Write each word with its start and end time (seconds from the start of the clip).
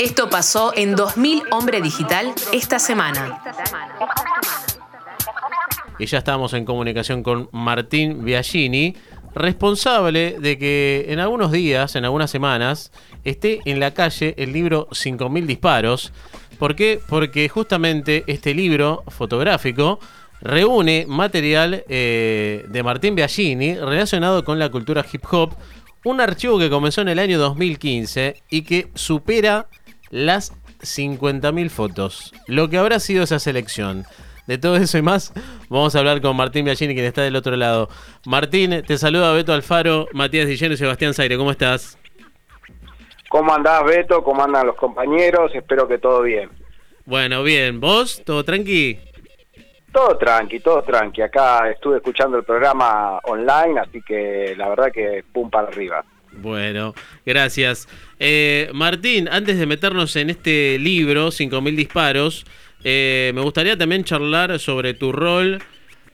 Esto 0.00 0.30
pasó 0.30 0.72
en 0.74 0.96
2000 0.96 1.42
Hombre 1.50 1.82
Digital 1.82 2.32
esta 2.54 2.78
semana. 2.78 3.38
Y 5.98 6.06
ya 6.06 6.16
estamos 6.16 6.54
en 6.54 6.64
comunicación 6.64 7.22
con 7.22 7.50
Martín 7.52 8.24
Biagini, 8.24 8.96
responsable 9.34 10.38
de 10.40 10.56
que 10.56 11.04
en 11.08 11.18
algunos 11.18 11.52
días, 11.52 11.96
en 11.96 12.06
algunas 12.06 12.30
semanas, 12.30 12.92
esté 13.24 13.60
en 13.66 13.78
la 13.78 13.92
calle 13.92 14.34
el 14.38 14.54
libro 14.54 14.88
5.000 14.88 15.44
disparos. 15.44 16.14
¿Por 16.58 16.74
qué? 16.76 16.98
Porque 17.06 17.50
justamente 17.50 18.24
este 18.26 18.54
libro 18.54 19.04
fotográfico 19.08 20.00
reúne 20.40 21.04
material 21.06 21.84
eh, 21.90 22.64
de 22.66 22.82
Martín 22.82 23.14
Biagini 23.14 23.74
relacionado 23.74 24.46
con 24.46 24.58
la 24.58 24.70
cultura 24.70 25.04
hip 25.12 25.24
hop, 25.30 25.54
un 26.04 26.22
archivo 26.22 26.58
que 26.58 26.70
comenzó 26.70 27.02
en 27.02 27.08
el 27.08 27.18
año 27.18 27.38
2015 27.38 28.42
y 28.48 28.62
que 28.62 28.88
supera 28.94 29.66
las 30.10 30.52
50.000 30.80 31.70
fotos. 31.70 32.32
Lo 32.46 32.68
que 32.68 32.78
habrá 32.78 33.00
sido 33.00 33.24
esa 33.24 33.38
selección. 33.38 34.04
De 34.46 34.58
todo 34.58 34.76
eso 34.76 34.98
y 34.98 35.02
más, 35.02 35.32
vamos 35.68 35.94
a 35.94 36.00
hablar 36.00 36.20
con 36.20 36.36
Martín 36.36 36.64
Biagini, 36.64 36.94
quien 36.94 37.06
está 37.06 37.22
del 37.22 37.36
otro 37.36 37.56
lado. 37.56 37.88
Martín, 38.26 38.82
te 38.84 38.98
saluda 38.98 39.32
Beto 39.32 39.52
Alfaro, 39.52 40.08
Matías 40.12 40.48
Dilleno 40.48 40.74
y 40.74 40.76
Sebastián 40.76 41.14
Zaire. 41.14 41.36
¿Cómo 41.36 41.52
estás? 41.52 41.96
¿Cómo 43.28 43.54
andás, 43.54 43.84
Beto? 43.84 44.24
¿Cómo 44.24 44.42
andan 44.42 44.66
los 44.66 44.74
compañeros? 44.74 45.52
Espero 45.54 45.86
que 45.86 45.98
todo 45.98 46.22
bien. 46.22 46.50
Bueno, 47.04 47.44
bien. 47.44 47.78
¿Vos? 47.78 48.22
¿Todo 48.24 48.44
tranqui? 48.44 48.98
Todo 49.92 50.16
tranqui, 50.18 50.58
todo 50.58 50.82
tranqui. 50.82 51.22
Acá 51.22 51.70
estuve 51.70 51.98
escuchando 51.98 52.36
el 52.36 52.44
programa 52.44 53.20
online, 53.24 53.78
así 53.80 54.02
que 54.02 54.54
la 54.56 54.68
verdad 54.68 54.90
que 54.92 55.24
pum 55.32 55.48
para 55.48 55.68
arriba. 55.68 56.04
Bueno, 56.32 56.94
gracias. 57.24 57.88
Eh, 58.22 58.70
Martín, 58.74 59.28
antes 59.32 59.58
de 59.58 59.64
meternos 59.64 60.14
en 60.16 60.28
este 60.28 60.78
libro, 60.78 61.28
5.000 61.28 61.74
disparos, 61.74 62.44
eh, 62.84 63.32
me 63.34 63.40
gustaría 63.40 63.78
también 63.78 64.04
charlar 64.04 64.58
sobre 64.58 64.92
tu 64.92 65.10
rol 65.10 65.62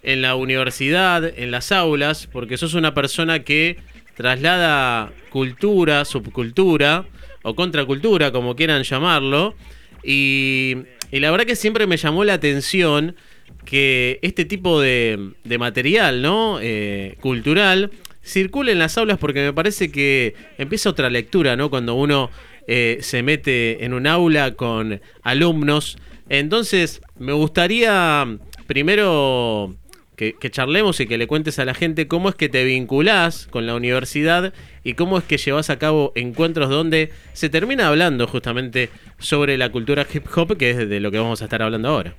en 0.04 0.22
la 0.22 0.36
universidad, 0.36 1.24
en 1.24 1.50
las 1.50 1.72
aulas, 1.72 2.28
porque 2.32 2.56
sos 2.58 2.74
una 2.74 2.94
persona 2.94 3.42
que 3.42 3.78
traslada 4.14 5.12
cultura, 5.30 6.04
subcultura 6.04 7.06
o 7.42 7.56
contracultura, 7.56 8.30
como 8.30 8.54
quieran 8.54 8.84
llamarlo, 8.84 9.56
y, 10.04 10.76
la 11.10 11.32
verdad 11.32 11.44
que 11.44 11.56
siempre 11.56 11.88
me 11.88 11.96
llamó 11.96 12.24
la 12.24 12.34
atención 12.34 13.16
que 13.64 14.20
este 14.22 14.44
tipo 14.44 14.80
de, 14.80 15.32
material, 15.58 16.22
¿no? 16.22 16.60
Eh, 16.62 17.16
cultural, 17.20 17.90
circule 18.26 18.72
en 18.72 18.78
las 18.78 18.98
aulas 18.98 19.18
porque 19.18 19.40
me 19.44 19.52
parece 19.52 19.90
que 19.90 20.34
empieza 20.58 20.90
otra 20.90 21.08
lectura, 21.08 21.56
¿no? 21.56 21.70
Cuando 21.70 21.94
uno 21.94 22.30
eh, 22.66 22.98
se 23.00 23.22
mete 23.22 23.84
en 23.84 23.94
un 23.94 24.06
aula 24.06 24.54
con 24.54 25.00
alumnos. 25.22 25.96
Entonces, 26.28 27.00
me 27.18 27.32
gustaría 27.32 28.26
primero 28.66 29.76
que, 30.16 30.34
charlemos 30.50 30.98
y 31.00 31.06
que 31.06 31.18
le 31.18 31.26
cuentes 31.26 31.58
a 31.58 31.64
la 31.64 31.74
gente 31.74 32.08
cómo 32.08 32.28
es 32.28 32.34
que 32.34 32.48
te 32.48 32.64
vinculás 32.64 33.46
con 33.46 33.66
la 33.66 33.74
universidad 33.74 34.52
y 34.82 34.94
cómo 34.94 35.18
es 35.18 35.24
que 35.24 35.36
llevas 35.36 35.70
a 35.70 35.78
cabo 35.78 36.12
encuentros 36.16 36.70
donde 36.70 37.12
se 37.34 37.48
termina 37.48 37.88
hablando 37.88 38.26
justamente 38.26 38.90
sobre 39.18 39.58
la 39.58 39.70
cultura 39.70 40.06
hip 40.12 40.26
hop, 40.34 40.56
que 40.56 40.70
es 40.70 40.88
de 40.88 41.00
lo 41.00 41.10
que 41.10 41.18
vamos 41.18 41.42
a 41.42 41.44
estar 41.44 41.62
hablando 41.62 41.88
ahora. 41.88 42.16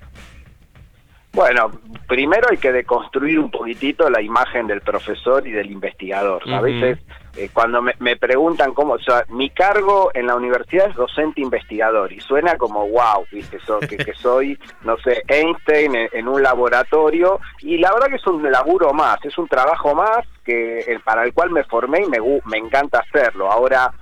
Bueno, 1.34 1.70
primero 2.08 2.48
hay 2.50 2.58
que 2.58 2.72
deconstruir 2.72 3.40
un 3.40 3.52
poquitito 3.52 4.10
la 4.10 4.22
imagen 4.22 4.66
del 4.66 4.82
profesor 4.82 5.46
y 5.46 5.52
del 5.52 5.70
investigador. 5.70 6.42
A 6.52 6.62
veces 6.62 6.98
eh, 7.36 7.50
cuando 7.54 7.82
me, 7.82 8.16
preguntan 8.16 8.74
cómo, 8.74 8.94
o 8.94 9.00
sea, 9.00 9.24
mi 9.30 9.52
cargo 9.52 10.10
en 10.16 10.26
la 10.26 10.36
universidad 10.36 10.90
es 10.90 10.96
docente 10.96 11.42
investigador 11.42 12.12
y 12.12 12.20
suena 12.20 12.58
como 12.58 12.88
wow, 12.88 13.26
viste, 13.32 13.60
que, 13.88 14.14
soy, 14.16 14.58
no 14.84 14.98
sé, 14.98 15.22
Einstein 15.28 15.96
en, 16.12 16.28
un 16.28 16.42
laboratorio 16.42 17.40
y 17.60 17.78
la 17.78 17.94
verdad 17.94 18.08
que 18.08 18.16
es 18.16 18.26
un 18.26 18.52
laburo 18.52 18.92
más, 18.94 19.24
es 19.24 19.38
un 19.38 19.48
trabajo 19.48 19.94
más 19.94 20.26
que 20.44 21.00
para 21.06 21.24
el 21.24 21.34
cual 21.34 21.52
me 21.52 21.64
formé 21.66 22.00
y 22.00 22.10
me, 22.10 22.18
me 22.46 22.58
encanta 22.58 23.04
hacerlo. 23.08 23.52
Ahora, 23.52 23.94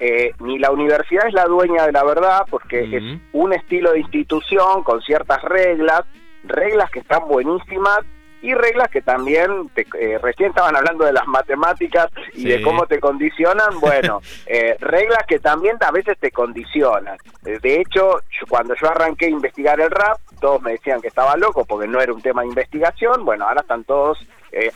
eh, 0.00 0.32
ni 0.40 0.58
la 0.58 0.70
universidad 0.70 1.26
es 1.26 1.34
la 1.34 1.44
dueña 1.44 1.84
de 1.84 1.92
la 1.92 2.04
verdad 2.04 2.42
porque 2.48 2.84
es 2.84 3.20
un 3.32 3.52
estilo 3.52 3.92
de 3.92 4.00
institución 4.00 4.84
con 4.84 5.02
ciertas 5.02 5.42
reglas 5.42 6.04
reglas 6.44 6.90
que 6.90 7.00
están 7.00 7.26
buenísimas 7.28 8.00
y 8.40 8.54
reglas 8.54 8.88
que 8.88 9.02
también, 9.02 9.70
eh, 9.74 10.18
recién 10.22 10.50
estaban 10.50 10.76
hablando 10.76 11.04
de 11.04 11.12
las 11.12 11.26
matemáticas 11.26 12.08
y 12.34 12.44
de 12.44 12.62
cómo 12.62 12.86
te 12.86 13.00
condicionan, 13.00 13.68
bueno, 13.80 14.20
eh, 14.46 14.76
reglas 14.80 15.24
que 15.26 15.40
también 15.40 15.76
a 15.80 15.90
veces 15.90 16.16
te 16.18 16.30
condicionan. 16.30 17.18
Eh, 17.44 17.58
de 17.60 17.80
hecho, 17.80 18.20
cuando 18.48 18.74
yo 18.80 18.88
arranqué 18.88 19.26
a 19.26 19.30
investigar 19.30 19.80
el 19.80 19.90
rap, 19.90 20.18
todos 20.40 20.62
me 20.62 20.72
decían 20.72 21.00
que 21.00 21.08
estaba 21.08 21.36
loco 21.36 21.64
porque 21.64 21.88
no 21.88 22.00
era 22.00 22.12
un 22.12 22.22
tema 22.22 22.42
de 22.42 22.48
investigación, 22.48 23.24
bueno, 23.24 23.46
ahora 23.46 23.62
están 23.62 23.84
todos 23.84 24.18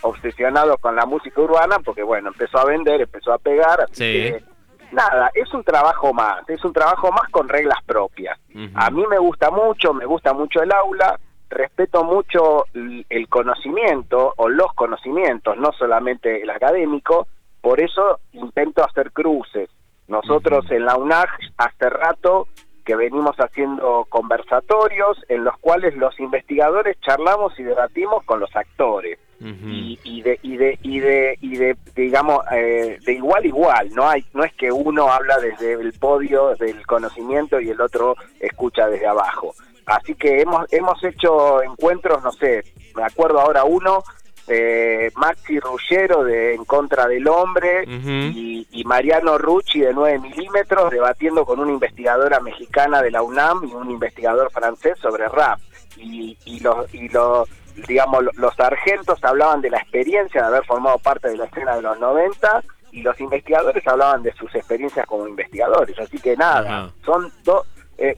obsesionados 0.02 0.78
con 0.80 0.94
la 0.94 1.06
música 1.06 1.40
urbana 1.40 1.78
porque, 1.78 2.02
bueno, 2.02 2.28
empezó 2.28 2.58
a 2.58 2.66
vender, 2.66 3.00
empezó 3.00 3.32
a 3.32 3.38
pegar, 3.38 3.86
que 3.96 4.44
nada, 4.92 5.30
es 5.34 5.52
un 5.54 5.64
trabajo 5.64 6.12
más, 6.12 6.46
es 6.48 6.62
un 6.62 6.74
trabajo 6.74 7.10
más 7.10 7.28
con 7.30 7.48
reglas 7.48 7.78
propias. 7.86 8.38
A 8.74 8.90
mí 8.90 9.02
me 9.08 9.18
gusta 9.18 9.50
mucho, 9.50 9.94
me 9.94 10.04
gusta 10.04 10.34
mucho 10.34 10.62
el 10.62 10.70
aula, 10.72 11.18
respeto 11.52 12.04
mucho 12.04 12.64
el 12.74 13.28
conocimiento 13.28 14.34
o 14.36 14.48
los 14.48 14.72
conocimientos, 14.74 15.56
no 15.56 15.72
solamente 15.72 16.42
el 16.42 16.50
académico, 16.50 17.26
por 17.60 17.80
eso 17.80 18.18
intento 18.32 18.84
hacer 18.84 19.12
cruces. 19.12 19.70
Nosotros 20.08 20.70
en 20.70 20.84
la 20.84 20.96
UNAG 20.96 21.28
hace 21.56 21.88
rato 21.88 22.48
que 22.84 22.96
venimos 22.96 23.36
haciendo 23.36 24.04
conversatorios 24.08 25.16
en 25.28 25.44
los 25.44 25.56
cuales 25.58 25.96
los 25.96 26.18
investigadores 26.18 27.00
charlamos 27.00 27.58
y 27.58 27.62
debatimos 27.62 28.24
con 28.24 28.40
los 28.40 28.54
actores. 28.54 29.18
Y, 29.44 30.22
de 30.22 30.38
y 30.42 30.56
de 30.56 30.78
y 30.82 31.00
de 31.00 31.36
y 31.40 31.56
de 31.56 31.76
digamos 31.96 32.44
eh, 32.52 33.00
de 33.04 33.12
igual 33.12 33.44
igual 33.44 33.90
no 33.92 34.08
hay 34.08 34.24
no 34.34 34.44
es 34.44 34.54
que 34.54 34.70
uno 34.70 35.10
habla 35.10 35.36
desde 35.38 35.72
el 35.72 35.92
podio 35.94 36.54
del 36.54 36.86
conocimiento 36.86 37.60
y 37.60 37.70
el 37.70 37.80
otro 37.80 38.14
escucha 38.38 38.86
desde 38.86 39.08
abajo 39.08 39.52
Así 39.86 40.14
que 40.14 40.40
hemos, 40.40 40.72
hemos 40.72 41.02
hecho 41.02 41.62
encuentros, 41.62 42.22
no 42.22 42.32
sé, 42.32 42.64
me 42.94 43.04
acuerdo 43.04 43.40
ahora 43.40 43.64
uno, 43.64 44.02
eh, 44.48 45.10
Maxi 45.14 45.60
Ruggero 45.60 46.24
de 46.24 46.54
En 46.54 46.64
contra 46.64 47.06
del 47.06 47.28
hombre 47.28 47.84
y, 47.86 48.82
Mariano 48.84 49.38
Rucci 49.38 49.80
de 49.80 49.94
9 49.94 50.18
milímetros 50.18 50.90
debatiendo 50.90 51.46
con 51.46 51.60
una 51.60 51.70
investigadora 51.70 52.40
mexicana 52.40 53.00
de 53.00 53.10
la 53.10 53.22
UNAM 53.22 53.64
y 53.64 53.72
un 53.72 53.90
investigador 53.90 54.50
francés 54.50 54.98
sobre 55.00 55.28
rap. 55.28 55.60
Y, 55.96 56.36
y 56.44 56.60
los, 56.60 56.92
y 56.92 57.08
los, 57.08 57.48
digamos, 57.86 58.24
los 58.34 58.54
sargentos 58.54 59.22
hablaban 59.22 59.60
de 59.60 59.70
la 59.70 59.78
experiencia 59.78 60.42
de 60.42 60.46
haber 60.48 60.64
formado 60.64 60.98
parte 60.98 61.28
de 61.28 61.36
la 61.36 61.44
escena 61.44 61.76
de 61.76 61.82
los 61.82 61.98
90 61.98 62.64
y 62.90 63.02
los 63.02 63.18
investigadores 63.20 63.86
hablaban 63.86 64.22
de 64.22 64.32
sus 64.34 64.54
experiencias 64.54 65.06
como 65.06 65.26
investigadores. 65.26 65.98
Así 65.98 66.18
que 66.18 66.36
nada, 66.36 66.90
son 67.04 67.32
dos... 67.44 67.66
Eh, 67.96 68.16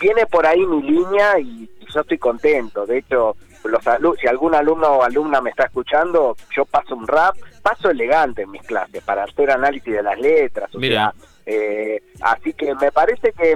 viene 0.00 0.26
por 0.26 0.46
ahí 0.46 0.64
mi 0.66 0.82
línea 0.82 1.38
y, 1.38 1.70
yo 1.92 2.00
estoy 2.00 2.18
contento. 2.18 2.84
De 2.84 2.98
hecho, 2.98 3.36
los 3.64 3.82
si 4.20 4.26
algún 4.26 4.54
alumno 4.54 4.88
o 4.88 5.02
alumna 5.02 5.40
me 5.40 5.50
está 5.50 5.64
escuchando, 5.64 6.36
yo 6.54 6.64
paso 6.64 6.96
un 6.96 7.06
rap, 7.06 7.36
paso 7.62 7.90
elegante 7.90 8.42
en 8.42 8.50
mis 8.50 8.62
clases 8.62 9.02
para 9.04 9.24
hacer 9.24 9.50
análisis 9.50 9.94
de 9.94 10.02
las 10.02 10.18
letras. 10.18 10.74
O 10.74 10.80
Sea, 10.80 11.14
eh, 11.46 12.02
así 12.20 12.52
que 12.54 12.74
me 12.74 12.90
parece 12.90 13.32
que 13.32 13.54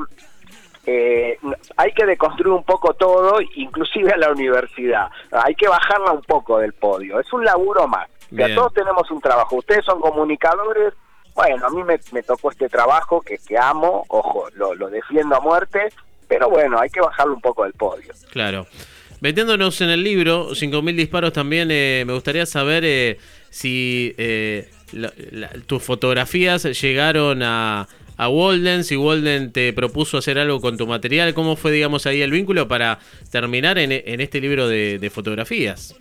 eh, 0.87 1.39
hay 1.77 1.93
que 1.93 2.07
deconstruir 2.07 2.55
un 2.55 2.65
poco 2.65 2.95
todo, 2.95 3.39
inclusive 3.57 4.13
a 4.13 4.17
la 4.17 4.31
universidad. 4.31 5.11
Hay 5.31 5.55
que 5.55 5.69
bajarla 5.69 6.13
un 6.13 6.23
poco 6.23 6.59
del 6.59 6.73
podio. 6.73 7.21
Es 7.21 7.33
un 7.33 7.45
laburo 7.45 7.87
más. 7.87 8.09
Ya 8.31 8.55
todos 8.55 8.73
tenemos 8.73 9.11
un 9.11 9.21
trabajo. 9.21 9.57
Ustedes 9.57 9.85
son 9.85 10.01
comunicadores. 10.01 10.95
Bueno, 11.35 11.67
a 11.67 11.71
mí 11.71 11.83
me, 11.85 12.23
tocó 12.23 12.51
este 12.51 12.69
trabajo 12.69 13.21
que, 13.21 13.39
que 13.39 13.59
amo, 13.59 14.05
ojo, 14.09 14.49
lo, 14.55 14.75
lo 14.75 14.89
defiendo 14.89 15.37
a 15.37 15.41
muerte, 15.41 15.93
pero 16.31 16.49
bueno, 16.49 16.79
hay 16.81 16.89
que 16.89 17.01
bajarlo 17.01 17.35
un 17.35 17.41
poco 17.41 17.65
del 17.65 17.73
podio. 17.73 18.13
Claro. 18.31 18.69
Metiéndonos 19.21 19.81
en 19.81 19.91
el 19.91 20.05
libro, 20.05 20.51
5.000 20.51 20.95
disparos 20.95 21.33
también, 21.33 21.69
eh, 21.73 22.05
me 22.07 22.15
gustaría 22.15 22.47
saber 22.47 22.85
eh, 22.87 23.19
si 23.51 24.15
eh, 24.17 24.71
tus 25.67 25.83
fotografías 25.83 26.63
llegaron 26.81 27.43
a, 27.43 27.89
a 28.17 28.29
Walden, 28.29 28.85
si 28.85 28.97
Walden 28.97 29.53
te 29.53 29.73
propuso 29.73 30.19
hacer 30.19 30.39
algo 30.39 30.61
con 30.61 30.77
tu 30.77 30.87
material, 30.87 31.35
¿cómo 31.35 31.57
fue, 31.57 31.73
digamos, 31.73 32.07
ahí 32.07 32.23
el 32.23 32.31
vínculo 32.31 32.69
para 32.69 33.01
terminar 33.33 33.77
en, 33.79 33.91
este 34.21 34.41
libro 34.41 34.69
de, 34.69 35.11
fotografías? 35.13 35.97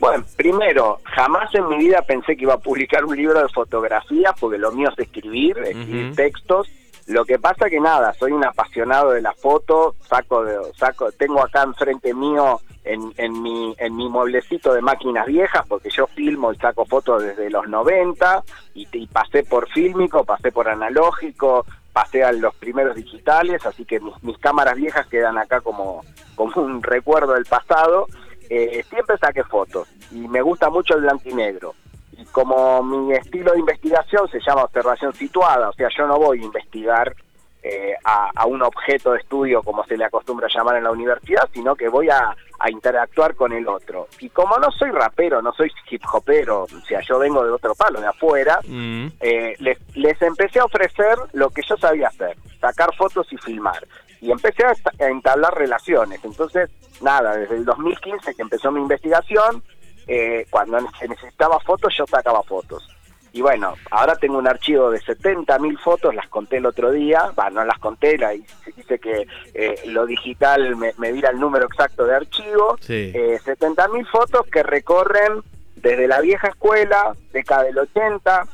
Bueno, 0.00 0.24
primero, 0.36 1.00
jamás 1.04 1.54
en 1.54 1.68
mi 1.68 1.76
vida 1.76 2.00
pensé 2.00 2.34
que 2.34 2.44
iba 2.44 2.54
a 2.54 2.58
publicar 2.58 3.04
un 3.04 3.14
libro 3.14 3.40
de 3.42 3.48
fotografías, 3.50 4.32
porque 4.40 4.56
lo 4.56 4.72
mío 4.72 4.88
es 4.90 4.98
escribir, 4.98 5.58
escribir 5.58 6.16
textos, 6.16 6.66
lo 7.06 7.24
que 7.24 7.38
pasa 7.38 7.68
que 7.68 7.80
nada, 7.80 8.12
soy 8.14 8.32
un 8.32 8.44
apasionado 8.44 9.10
de 9.10 9.22
la 9.22 9.32
foto, 9.32 9.94
saco 10.08 10.44
de, 10.44 10.58
saco, 10.76 11.10
tengo 11.12 11.42
acá 11.42 11.62
enfrente 11.62 12.14
mío 12.14 12.60
en, 12.84 13.12
en 13.16 13.42
mi 13.42 13.74
en 13.78 13.96
mi 13.96 14.08
mueblecito 14.08 14.72
de 14.72 14.82
máquinas 14.82 15.26
viejas, 15.26 15.64
porque 15.68 15.90
yo 15.90 16.06
filmo 16.06 16.52
y 16.52 16.56
saco 16.56 16.84
fotos 16.84 17.22
desde 17.22 17.50
los 17.50 17.68
90 17.68 18.42
y, 18.74 19.06
pasé 19.06 19.42
por 19.42 19.68
fílmico, 19.70 20.24
pasé 20.24 20.52
por 20.52 20.68
analógico, 20.68 21.66
pasé 21.92 22.24
a 22.24 22.32
los 22.32 22.54
primeros 22.54 22.96
digitales, 22.96 23.64
así 23.66 23.84
que 23.84 24.00
mis, 24.00 24.38
cámaras 24.38 24.76
viejas 24.76 25.06
quedan 25.06 25.38
acá 25.38 25.60
como, 25.60 26.04
como 26.34 26.62
un 26.62 26.82
recuerdo 26.82 27.34
del 27.34 27.44
pasado. 27.44 28.06
Eh, 28.48 28.84
siempre 28.90 29.16
saqué 29.18 29.44
fotos 29.44 29.88
y 30.10 30.28
me 30.28 30.42
gusta 30.42 30.68
mucho 30.68 30.94
el 30.94 31.02
blanco 31.02 31.28
y 31.28 31.34
negro. 31.34 31.74
Y 32.22 32.24
como 32.26 32.82
mi 32.84 33.14
estilo 33.14 33.52
de 33.52 33.58
investigación 33.58 34.28
se 34.28 34.38
llama 34.38 34.62
observación 34.62 35.12
situada, 35.12 35.70
o 35.70 35.72
sea, 35.72 35.88
yo 35.96 36.06
no 36.06 36.18
voy 36.18 36.40
a 36.40 36.44
investigar 36.44 37.16
eh, 37.64 37.94
a, 38.04 38.46
un 38.46 38.62
objeto 38.62 39.12
de 39.12 39.18
estudio 39.18 39.60
como 39.62 39.84
se 39.86 39.96
le 39.96 40.04
acostumbra 40.04 40.46
llamar 40.48 40.76
en 40.76 40.84
la 40.84 40.92
universidad, 40.92 41.48
sino 41.52 41.74
que 41.74 41.88
voy 41.88 42.08
a, 42.10 42.36
interactuar 42.68 43.34
con 43.34 43.52
el 43.52 43.66
otro. 43.66 44.06
Y 44.20 44.28
como 44.28 44.56
no 44.58 44.70
soy 44.70 44.92
rapero, 44.92 45.42
no 45.42 45.52
soy 45.52 45.68
hip 45.90 46.02
hopero, 46.12 46.62
o 46.62 46.80
sea, 46.86 47.00
yo 47.00 47.18
vengo 47.18 47.44
de 47.44 47.50
otro 47.50 47.74
palo, 47.74 48.00
de 48.00 48.06
afuera, 48.06 48.60
mm. 48.64 49.06
eh, 49.18 49.56
les, 49.58 49.78
les, 49.96 50.22
empecé 50.22 50.60
a 50.60 50.64
ofrecer 50.66 51.16
lo 51.32 51.50
que 51.50 51.62
yo 51.68 51.76
sabía 51.76 52.06
hacer, 52.06 52.36
sacar 52.60 52.94
fotos 52.94 53.26
y 53.32 53.36
filmar. 53.36 53.84
Y 54.20 54.30
empecé 54.30 54.64
a, 54.64 54.74
entablar 55.08 55.58
relaciones. 55.58 56.24
Entonces, 56.24 56.70
nada, 57.00 57.36
desde 57.36 57.56
el 57.56 57.64
2015 57.64 58.32
que 58.32 58.42
empezó 58.42 58.70
mi 58.70 58.80
investigación, 58.80 59.64
eh, 60.06 60.46
cuando 60.50 60.78
se 60.98 61.08
necesitaba 61.08 61.58
fotos, 61.60 61.94
yo 61.96 62.06
sacaba 62.06 62.42
fotos. 62.42 62.88
Y 63.34 63.40
bueno, 63.40 63.74
ahora 63.90 64.14
tengo 64.16 64.36
un 64.36 64.46
archivo 64.46 64.90
de 64.90 65.00
70.000 65.00 65.78
fotos, 65.78 66.14
las 66.14 66.28
conté 66.28 66.58
el 66.58 66.66
otro 66.66 66.90
día, 66.90 67.32
va, 67.38 67.48
no 67.48 67.64
las 67.64 67.78
conté, 67.78 68.18
la, 68.18 68.30
dice 68.30 68.98
que 68.98 69.26
eh, 69.54 69.82
lo 69.86 70.04
digital 70.04 70.76
me, 70.76 70.92
me 70.98 71.12
dirá 71.12 71.30
el 71.30 71.40
número 71.40 71.64
exacto 71.64 72.04
de 72.04 72.14
archivo, 72.14 72.76
sí. 72.80 73.10
eh, 73.14 73.38
70.000 73.42 74.06
fotos 74.10 74.46
que 74.52 74.62
recorren 74.62 75.42
desde 75.76 76.06
la 76.08 76.20
vieja 76.20 76.48
escuela, 76.48 77.14
década 77.32 77.64
del 77.64 77.78
80, 77.78 78.46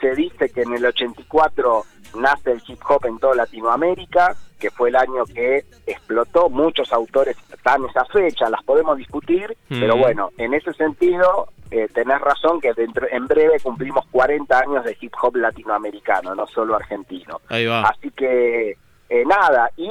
se 0.00 0.14
dice 0.14 0.50
que 0.50 0.62
en 0.62 0.74
el 0.74 0.86
84 0.86 1.84
nace 2.14 2.52
el 2.52 2.62
hip 2.66 2.80
hop 2.88 3.06
en 3.06 3.18
toda 3.18 3.34
Latinoamérica, 3.34 4.36
que 4.58 4.70
fue 4.70 4.88
el 4.88 4.96
año 4.96 5.24
que 5.26 5.64
explotó, 5.86 6.48
muchos 6.48 6.92
autores 6.92 7.36
están 7.52 7.84
esa 7.84 8.04
fecha, 8.06 8.48
las 8.48 8.62
podemos 8.62 8.96
discutir, 8.96 9.56
pero 9.68 9.96
bueno, 9.96 10.30
en 10.38 10.54
ese 10.54 10.72
sentido 10.72 11.48
eh, 11.70 11.88
tenés 11.92 12.20
razón 12.20 12.60
que 12.60 12.72
dentro 12.72 13.06
en 13.10 13.26
breve 13.26 13.60
cumplimos 13.60 14.06
40 14.10 14.58
años 14.58 14.84
de 14.84 14.96
hip 15.00 15.12
hop 15.20 15.36
latinoamericano, 15.36 16.34
no 16.34 16.46
solo 16.46 16.76
argentino. 16.76 17.40
Así 17.84 18.10
que 18.12 18.76
eh, 19.08 19.24
nada, 19.26 19.70
y 19.76 19.90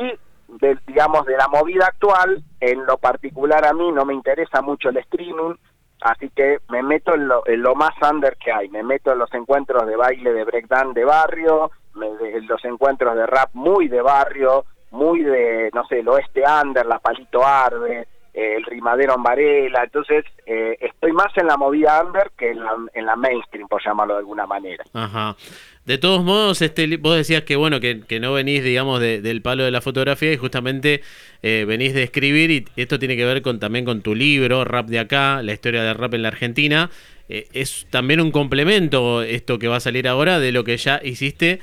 digamos 0.87 1.25
de 1.25 1.37
la 1.37 1.47
movida 1.47 1.87
actual, 1.87 2.43
en 2.59 2.85
lo 2.85 2.97
particular 2.97 3.65
a 3.65 3.73
mí 3.73 3.91
no 3.91 4.05
me 4.05 4.13
interesa 4.13 4.61
mucho 4.61 4.89
el 4.89 4.97
streaming, 4.97 5.55
así 6.01 6.29
que 6.29 6.59
me 6.69 6.83
meto 6.83 7.15
en 7.15 7.27
lo, 7.27 7.45
en 7.47 7.61
lo 7.61 7.75
más 7.75 7.93
under 8.01 8.37
que 8.37 8.51
hay, 8.51 8.69
me 8.69 8.83
meto 8.83 9.11
en 9.11 9.19
los 9.19 9.33
encuentros 9.33 9.85
de 9.87 9.95
baile 9.95 10.33
de 10.33 10.43
breakdance 10.43 10.99
de 10.99 11.05
barrio, 11.05 11.71
los 11.95 12.65
encuentros 12.65 13.15
de 13.15 13.25
rap 13.25 13.49
muy 13.53 13.87
de 13.87 14.01
barrio, 14.01 14.65
muy 14.91 15.23
de, 15.23 15.69
no 15.73 15.85
sé, 15.87 15.99
el 15.99 16.07
oeste 16.07 16.43
under, 16.61 16.85
la 16.85 16.99
palito 16.99 17.45
arde, 17.45 18.07
el 18.35 18.63
rimadero 18.65 19.15
en 19.15 19.75
entonces 19.81 20.25
eh, 20.45 20.77
estoy 20.81 21.13
más 21.13 21.35
en 21.37 21.47
la 21.47 21.55
movida 21.55 22.03
under 22.05 22.31
que 22.37 22.51
en 22.51 22.59
la, 22.59 22.75
en 22.93 23.05
la 23.05 23.15
mainstream, 23.15 23.67
por 23.67 23.81
llamarlo 23.83 24.15
de 24.15 24.19
alguna 24.19 24.45
manera. 24.45 24.83
Ajá. 24.93 25.37
De 25.85 25.97
todos 25.97 26.23
modos, 26.23 26.61
este, 26.61 26.97
vos 26.97 27.15
decías 27.15 27.43
que 27.43 27.55
bueno 27.55 27.79
que, 27.79 28.01
que 28.01 28.19
no 28.19 28.33
venís, 28.33 28.63
digamos, 28.63 28.99
del 28.99 29.41
palo 29.41 29.63
de 29.63 29.71
la 29.71 29.81
fotografía 29.81 30.33
y 30.33 30.37
justamente 30.37 31.01
eh, 31.43 31.63
venís 31.65 31.93
de 31.93 32.03
escribir 32.03 32.51
y 32.51 32.65
esto 32.75 32.99
tiene 32.99 33.15
que 33.15 33.23
ver 33.23 33.41
con 33.41 33.59
también 33.59 33.85
con 33.85 34.01
tu 34.01 34.15
libro, 34.15 34.65
Rap 34.65 34.87
de 34.87 34.99
acá, 34.99 35.41
la 35.41 35.53
historia 35.53 35.83
del 35.83 35.95
rap 35.95 36.13
en 36.15 36.23
la 36.23 36.29
Argentina. 36.29 36.89
Eh, 37.29 37.47
es 37.53 37.87
también 37.89 38.19
un 38.19 38.31
complemento 38.31 39.21
esto 39.21 39.59
que 39.59 39.67
va 39.67 39.77
a 39.77 39.79
salir 39.79 40.07
ahora 40.07 40.39
de 40.39 40.51
lo 40.51 40.63
que 40.63 40.75
ya 40.77 40.99
hiciste 41.03 41.59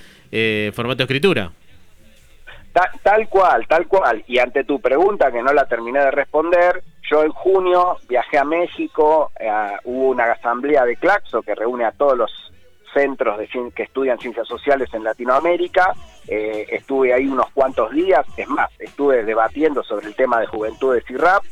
formato 0.75 0.99
de 0.99 1.05
escritura 1.05 1.53
tal 3.03 3.29
cual, 3.29 3.67
tal 3.67 3.87
cual. 3.87 4.25
Y 4.27 4.39
ante 4.39 4.65
tu 4.65 4.81
pregunta, 4.81 5.31
que 5.31 5.43
no 5.43 5.53
la 5.53 5.67
terminé 5.67 6.01
de 6.01 6.11
responder, 6.11 6.83
yo 7.11 7.23
en 7.23 7.31
junio 7.31 7.99
viajé 8.09 8.39
a 8.39 8.45
México, 8.45 9.31
eh, 9.39 9.51
hubo 9.85 10.11
una 10.11 10.33
asamblea 10.33 10.85
de 10.85 10.97
Claxo 10.97 11.43
que 11.43 11.55
reúne 11.55 11.85
a 11.85 11.93
todos 11.93 12.17
los 12.17 12.31
centros 12.95 13.39
de 13.39 13.49
que 13.75 13.83
estudian 13.85 14.19
ciencias 14.19 14.47
sociales 14.47 14.89
en 14.93 15.05
Latinoamérica. 15.05 15.93
Eh, 16.29 16.67
estuve 16.71 17.13
ahí 17.13 17.27
unos 17.27 17.51
cuantos 17.53 17.91
días, 17.91 18.25
es 18.37 18.49
más, 18.49 18.71
estuve 18.79 19.25
debatiendo 19.25 19.83
sobre 19.83 20.07
el 20.07 20.15
tema 20.15 20.41
de 20.41 20.47
juventudes 20.47 21.05
y 21.11 21.17
rap 21.17 21.43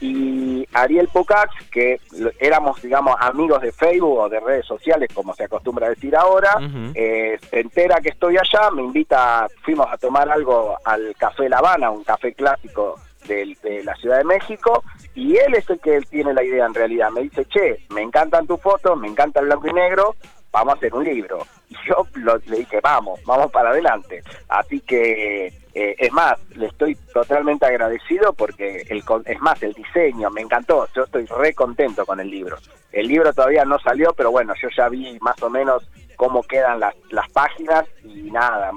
y 0.00 0.66
Ariel 0.72 1.08
Pocax, 1.08 1.52
que 1.70 2.00
éramos, 2.38 2.80
digamos, 2.80 3.14
amigos 3.20 3.60
de 3.60 3.70
Facebook 3.70 4.18
o 4.18 4.28
de 4.28 4.40
redes 4.40 4.66
sociales, 4.66 5.10
como 5.12 5.34
se 5.34 5.44
acostumbra 5.44 5.86
a 5.86 5.90
decir 5.90 6.16
ahora, 6.16 6.56
eh, 6.94 7.38
se 7.48 7.60
entera 7.60 8.00
que 8.00 8.08
estoy 8.10 8.36
allá, 8.36 8.70
me 8.70 8.82
invita, 8.82 9.46
fuimos 9.62 9.86
a 9.90 9.98
tomar 9.98 10.28
algo 10.30 10.76
al 10.84 11.14
Café 11.16 11.48
La 11.48 11.58
Habana, 11.58 11.90
un 11.90 12.04
café 12.04 12.32
clásico 12.32 12.98
de, 13.26 13.56
de, 13.62 13.84
la 13.84 13.94
Ciudad 13.96 14.18
de 14.18 14.24
México, 14.24 14.82
y 15.14 15.36
él 15.36 15.54
es 15.54 15.68
el 15.68 15.78
que 15.80 16.00
tiene 16.02 16.32
la 16.32 16.42
idea 16.42 16.64
en 16.64 16.74
realidad. 16.74 17.10
Me 17.10 17.22
dice, 17.22 17.44
che, 17.44 17.84
me 17.90 18.00
encantan 18.00 18.46
tus 18.46 18.60
fotos, 18.60 18.98
me 18.98 19.08
encanta 19.08 19.40
el 19.40 19.46
blanco 19.46 19.68
y 19.68 19.72
negro, 19.74 20.16
vamos 20.50 20.74
a 20.74 20.76
hacer 20.76 20.94
un 20.94 21.04
libro. 21.04 21.46
Y 21.70 21.76
yo 21.86 22.04
le 22.46 22.56
dije, 22.56 22.80
vamos, 22.82 23.20
vamos 23.24 23.52
para 23.52 23.70
adelante. 23.70 24.24
Así 24.48 24.80
que, 24.80 25.52
eh, 25.82 25.96
es 25.96 26.12
más, 26.12 26.38
le 26.56 26.66
estoy 26.66 26.94
totalmente 26.94 27.64
agradecido 27.64 28.34
porque, 28.34 28.84
el, 28.90 29.02
es 29.24 29.40
más, 29.40 29.62
el 29.62 29.72
diseño 29.72 30.28
me 30.28 30.42
encantó. 30.42 30.86
Yo 30.94 31.04
estoy 31.04 31.24
re 31.24 31.54
contento 31.54 32.04
con 32.04 32.20
el 32.20 32.30
libro. 32.30 32.58
El 32.92 33.08
libro 33.08 33.32
todavía 33.32 33.64
no 33.64 33.78
salió, 33.78 34.12
pero 34.12 34.30
bueno, 34.30 34.52
yo 34.60 34.68
ya 34.76 34.90
vi 34.90 35.18
más 35.20 35.42
o 35.42 35.48
menos 35.48 35.88
cómo 36.16 36.42
quedan 36.42 36.80
las, 36.80 36.94
las 37.10 37.30
páginas 37.30 37.86
y 38.04 38.30
nada, 38.30 38.72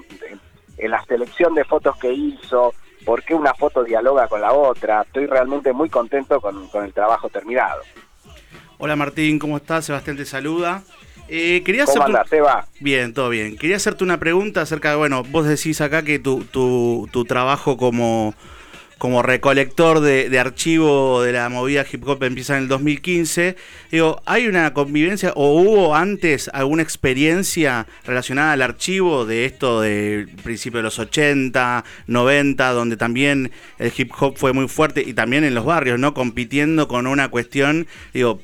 en 0.77 0.91
la 0.91 1.03
selección 1.03 1.53
de 1.55 1.65
fotos 1.65 1.97
que 1.97 2.13
hizo, 2.13 2.73
por 3.03 3.21
qué 3.23 3.33
una 3.33 3.53
foto 3.53 3.83
dialoga 3.83 4.29
con 4.29 4.39
la 4.39 4.53
otra. 4.53 5.01
Estoy 5.01 5.25
realmente 5.25 5.73
muy 5.73 5.89
contento 5.89 6.39
con, 6.39 6.69
con 6.69 6.85
el 6.85 6.93
trabajo 6.93 7.27
terminado. 7.27 7.81
Hola 8.77 8.95
Martín, 8.95 9.39
¿cómo 9.39 9.57
estás? 9.57 9.83
Sebastián 9.85 10.15
te 10.15 10.25
saluda. 10.25 10.83
Eh, 11.29 11.61
quería 11.65 11.85
¿Cómo 11.85 12.05
va? 12.43 12.67
Bien, 12.79 13.13
todo 13.13 13.29
bien. 13.29 13.57
Quería 13.57 13.77
hacerte 13.77 14.03
una 14.03 14.19
pregunta 14.19 14.61
acerca 14.61 14.91
de, 14.91 14.97
bueno, 14.97 15.23
vos 15.23 15.47
decís 15.47 15.81
acá 15.81 16.03
que 16.03 16.19
tu, 16.19 16.43
tu, 16.43 17.07
tu 17.11 17.25
trabajo 17.25 17.77
como, 17.77 18.35
como 18.97 19.23
recolector 19.23 20.01
de, 20.01 20.29
de, 20.29 20.39
archivo 20.39 21.21
de 21.23 21.31
la 21.31 21.49
movida 21.49 21.85
hip 21.91 22.07
hop 22.07 22.23
empieza 22.23 22.57
en 22.57 22.63
el 22.63 22.67
2015. 22.67 23.55
Digo, 23.91 24.21
¿hay 24.25 24.47
una 24.47 24.73
convivencia 24.73 25.31
o 25.35 25.59
hubo 25.59 25.95
antes 25.95 26.49
alguna 26.53 26.83
experiencia 26.83 27.87
relacionada 28.05 28.51
al 28.51 28.61
archivo 28.61 29.25
de 29.25 29.45
esto 29.45 29.81
del 29.81 30.29
principio 30.43 30.79
de 30.79 30.83
los 30.83 30.99
80, 30.99 31.83
90, 32.07 32.71
donde 32.71 32.97
también 32.97 33.51
el 33.79 33.93
hip 33.97 34.11
hop 34.19 34.37
fue 34.37 34.51
muy 34.51 34.67
fuerte 34.67 35.01
y 35.05 35.13
también 35.13 35.45
en 35.45 35.55
los 35.55 35.65
barrios, 35.65 35.99
¿no? 35.99 36.13
Compitiendo 36.13 36.87
con 36.87 37.07
una 37.07 37.29
cuestión, 37.29 37.87
digo, 38.13 38.39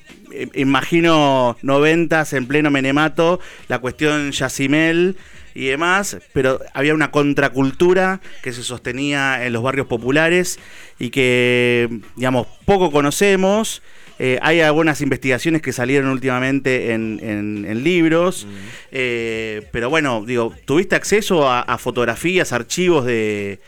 imagino 0.53 1.57
noventas 1.61 2.33
en 2.33 2.47
pleno 2.47 2.71
menemato, 2.71 3.39
la 3.67 3.79
cuestión 3.79 4.31
Yacimel 4.31 5.17
y 5.53 5.65
demás, 5.65 6.17
pero 6.33 6.59
había 6.73 6.93
una 6.93 7.11
contracultura 7.11 8.21
que 8.41 8.53
se 8.53 8.63
sostenía 8.63 9.45
en 9.45 9.53
los 9.53 9.63
barrios 9.63 9.87
populares 9.87 10.59
y 10.99 11.09
que, 11.09 11.89
digamos, 12.15 12.47
poco 12.65 12.91
conocemos. 12.91 13.81
Eh, 14.19 14.37
hay 14.41 14.59
algunas 14.59 14.99
investigaciones 15.01 15.61
que 15.61 15.71
salieron 15.71 16.09
últimamente 16.09 16.91
en, 16.91 17.83
libros, 17.83 18.47
eh, 18.91 19.67
pero 19.71 19.89
bueno, 19.89 20.23
digo, 20.25 20.53
¿tuviste 20.65 20.95
acceso 20.95 21.49
a, 21.49 21.77
fotografías, 21.77 22.51
archivos 22.51 23.05
de, 23.05 23.59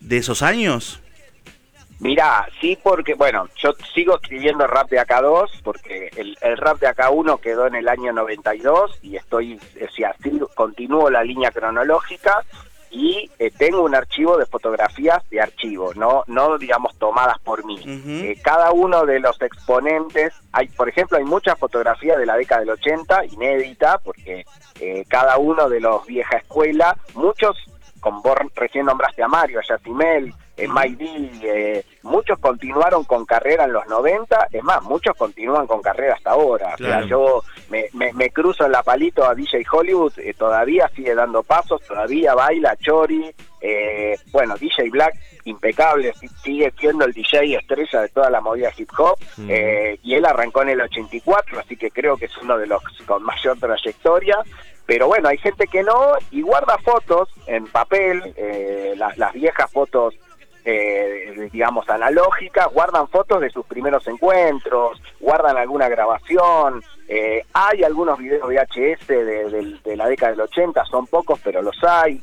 de 0.00 0.16
esos 0.16 0.42
años? 0.42 1.00
Mirá, 2.00 2.46
sí, 2.60 2.78
porque, 2.82 3.14
bueno, 3.14 3.48
yo 3.56 3.72
sigo 3.94 4.16
escribiendo 4.16 4.66
rap 4.66 4.90
de 4.90 4.98
acá 4.98 5.20
2, 5.22 5.60
porque 5.62 6.10
el, 6.16 6.56
rap 6.56 6.78
de 6.78 6.88
acá 6.88 7.10
1 7.10 7.38
quedó 7.38 7.66
en 7.66 7.76
el 7.76 7.88
año 7.88 8.12
92 8.12 8.98
y 9.02 9.16
estoy, 9.16 9.56
o 9.56 9.92
sea, 9.94 10.14
continúo 10.54 11.10
la 11.10 11.22
línea 11.22 11.50
cronológica 11.50 12.44
y 12.94 13.28
eh, 13.40 13.50
tengo 13.50 13.82
un 13.82 13.94
archivo 13.94 14.36
de 14.36 14.46
fotografías 14.46 15.18
de 15.28 15.40
archivo, 15.40 15.92
no, 15.94 16.22
no 16.28 16.58
digamos 16.58 16.96
tomadas 16.96 17.38
por 17.40 17.64
mí. 17.64 17.80
Eh, 17.84 18.38
cada 18.42 18.70
uno 18.70 19.04
de 19.04 19.18
los 19.18 19.40
exponentes, 19.42 20.32
hay, 20.52 20.68
por 20.68 20.88
ejemplo, 20.88 21.18
hay 21.18 21.24
muchas 21.24 21.58
fotografías 21.58 22.18
de 22.18 22.26
la 22.26 22.36
década 22.36 22.60
del 22.60 22.70
80, 22.70 23.24
inédita, 23.32 23.98
porque 23.98 24.44
eh, 24.80 25.04
cada 25.08 25.38
uno 25.38 25.68
de 25.68 25.80
los 25.80 26.06
vieja 26.06 26.36
escuela, 26.36 26.96
muchos, 27.14 27.56
como 27.98 28.22
vos 28.22 28.36
recién 28.54 28.86
nombraste 28.86 29.24
a 29.24 29.28
Mario, 29.28 29.58
a 29.58 29.62
Yacimel, 29.68 30.32
eh, 30.56 31.84
muchos 32.02 32.38
continuaron 32.38 33.04
con 33.04 33.24
carrera 33.24 33.64
en 33.64 33.72
los 33.72 33.86
90, 33.88 34.48
es 34.52 34.62
más, 34.62 34.82
muchos 34.82 35.16
continúan 35.16 35.66
con 35.66 35.82
carrera 35.82 36.14
hasta 36.14 36.30
ahora. 36.30 36.74
O 36.74 36.78
sea, 36.78 37.02
yo 37.06 37.42
me, 37.70 37.88
me, 37.92 38.30
cruzo 38.30 38.64
en 38.66 38.72
la 38.72 38.82
palito 38.82 39.24
a 39.28 39.34
DJ 39.34 39.64
Hollywood, 39.70 40.12
eh, 40.18 40.34
todavía 40.34 40.88
sigue 40.94 41.14
dando 41.14 41.42
pasos, 41.42 41.82
todavía 41.82 42.34
baila 42.34 42.76
Chori, 42.76 43.34
eh, 43.60 44.16
bueno, 44.30 44.56
DJ 44.56 44.90
Black, 44.90 45.14
impecable, 45.44 46.12
sigue 46.42 46.72
siendo 46.78 47.04
el 47.04 47.12
DJ 47.12 47.56
estrella 47.56 48.02
de 48.02 48.08
toda 48.10 48.30
la 48.30 48.40
movida 48.40 48.70
hip 48.76 48.90
hop, 48.96 49.18
y 49.38 50.14
él 50.14 50.24
arrancó 50.24 50.62
en 50.62 50.70
el 50.70 50.80
84, 50.82 51.60
así 51.60 51.76
que 51.76 51.90
creo 51.90 52.16
que 52.16 52.26
es 52.26 52.36
uno 52.38 52.56
de 52.58 52.66
los 52.66 52.82
con 53.06 53.22
mayor 53.22 53.58
trayectoria. 53.58 54.38
pero 54.86 55.08
bueno, 55.08 55.28
hay 55.28 55.38
gente 55.38 55.66
que 55.66 55.82
no 55.82 56.14
y 56.30 56.42
guarda 56.42 56.76
fotos 56.78 57.28
en 57.46 57.66
papel, 57.66 58.34
eh, 58.36 58.94
las 58.96 59.32
viejas 59.32 59.70
fotos 59.72 60.14
eh, 60.64 61.48
digamos, 61.52 61.88
analógicas, 61.88 62.72
guardan 62.72 63.08
fotos 63.08 63.40
de 63.40 63.50
sus 63.50 63.66
primeros 63.66 64.06
encuentros, 64.06 65.00
guardan 65.20 65.56
alguna 65.56 65.88
grabación, 65.88 66.82
eh, 67.06 67.44
hay 67.52 67.82
algunos 67.82 68.18
videos 68.18 68.48
VHS 68.48 69.06
de, 69.06 69.78
de, 69.84 69.96
la 69.96 70.08
década 70.08 70.32
del 70.32 70.40
80, 70.42 70.84
son 70.86 71.06
pocos, 71.06 71.38
pero 71.42 71.62
los 71.62 71.76
hay. 71.84 72.20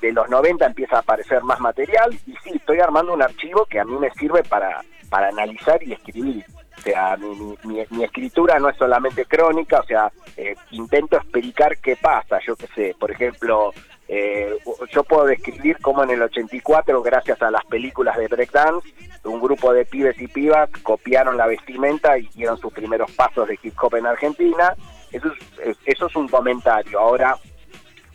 De 0.00 0.12
los 0.12 0.28
90 0.28 0.64
empieza 0.64 0.96
a 0.96 1.00
aparecer 1.00 1.42
más 1.42 1.58
material 1.58 2.12
y 2.26 2.36
sí, 2.44 2.50
estoy 2.54 2.78
armando 2.78 3.12
un 3.14 3.22
archivo 3.22 3.64
que 3.64 3.80
a 3.80 3.84
mí 3.84 3.98
me 3.98 4.10
sirve 4.10 4.44
para, 4.44 4.80
para 5.08 5.28
analizar 5.28 5.82
y 5.82 5.92
escribir. 5.92 6.44
O 6.78 6.80
sea, 6.80 7.16
mi, 7.16 7.84
mi, 7.90 8.04
escritura 8.04 8.58
no 8.58 8.68
es 8.68 8.76
solamente 8.76 9.24
crónica, 9.24 9.80
o 9.80 9.84
sea, 9.84 10.12
eh, 10.36 10.54
intento 10.70 11.16
explicar 11.16 11.76
qué 11.78 11.96
pasa, 11.96 12.38
yo 12.46 12.56
qué 12.56 12.66
sé, 12.74 12.96
por 12.98 13.10
ejemplo, 13.10 13.72
eh, 14.08 14.58
yo 14.90 15.04
puedo 15.04 15.24
describir 15.24 15.78
cómo 15.80 16.02
en 16.02 16.10
el 16.10 16.22
84, 16.22 17.02
gracias 17.02 17.40
a 17.40 17.50
las 17.50 17.64
películas 17.64 18.16
de 18.16 18.28
breakdance, 18.28 18.88
un 19.24 19.40
grupo 19.40 19.72
de 19.72 19.84
pibes 19.84 20.20
y 20.20 20.28
pibas 20.28 20.68
copiaron 20.82 21.36
la 21.36 21.46
vestimenta 21.46 22.18
y 22.18 22.26
dieron 22.34 22.58
sus 22.58 22.72
primeros 22.72 23.10
pasos 23.12 23.48
de 23.48 23.58
hip 23.62 23.74
hop 23.80 23.94
en 23.96 24.06
Argentina. 24.06 24.74
Eso 25.10 25.32
es, 25.62 25.76
eso 25.84 26.06
es 26.06 26.16
un 26.16 26.28
comentario. 26.28 26.98
Ahora, 26.98 27.36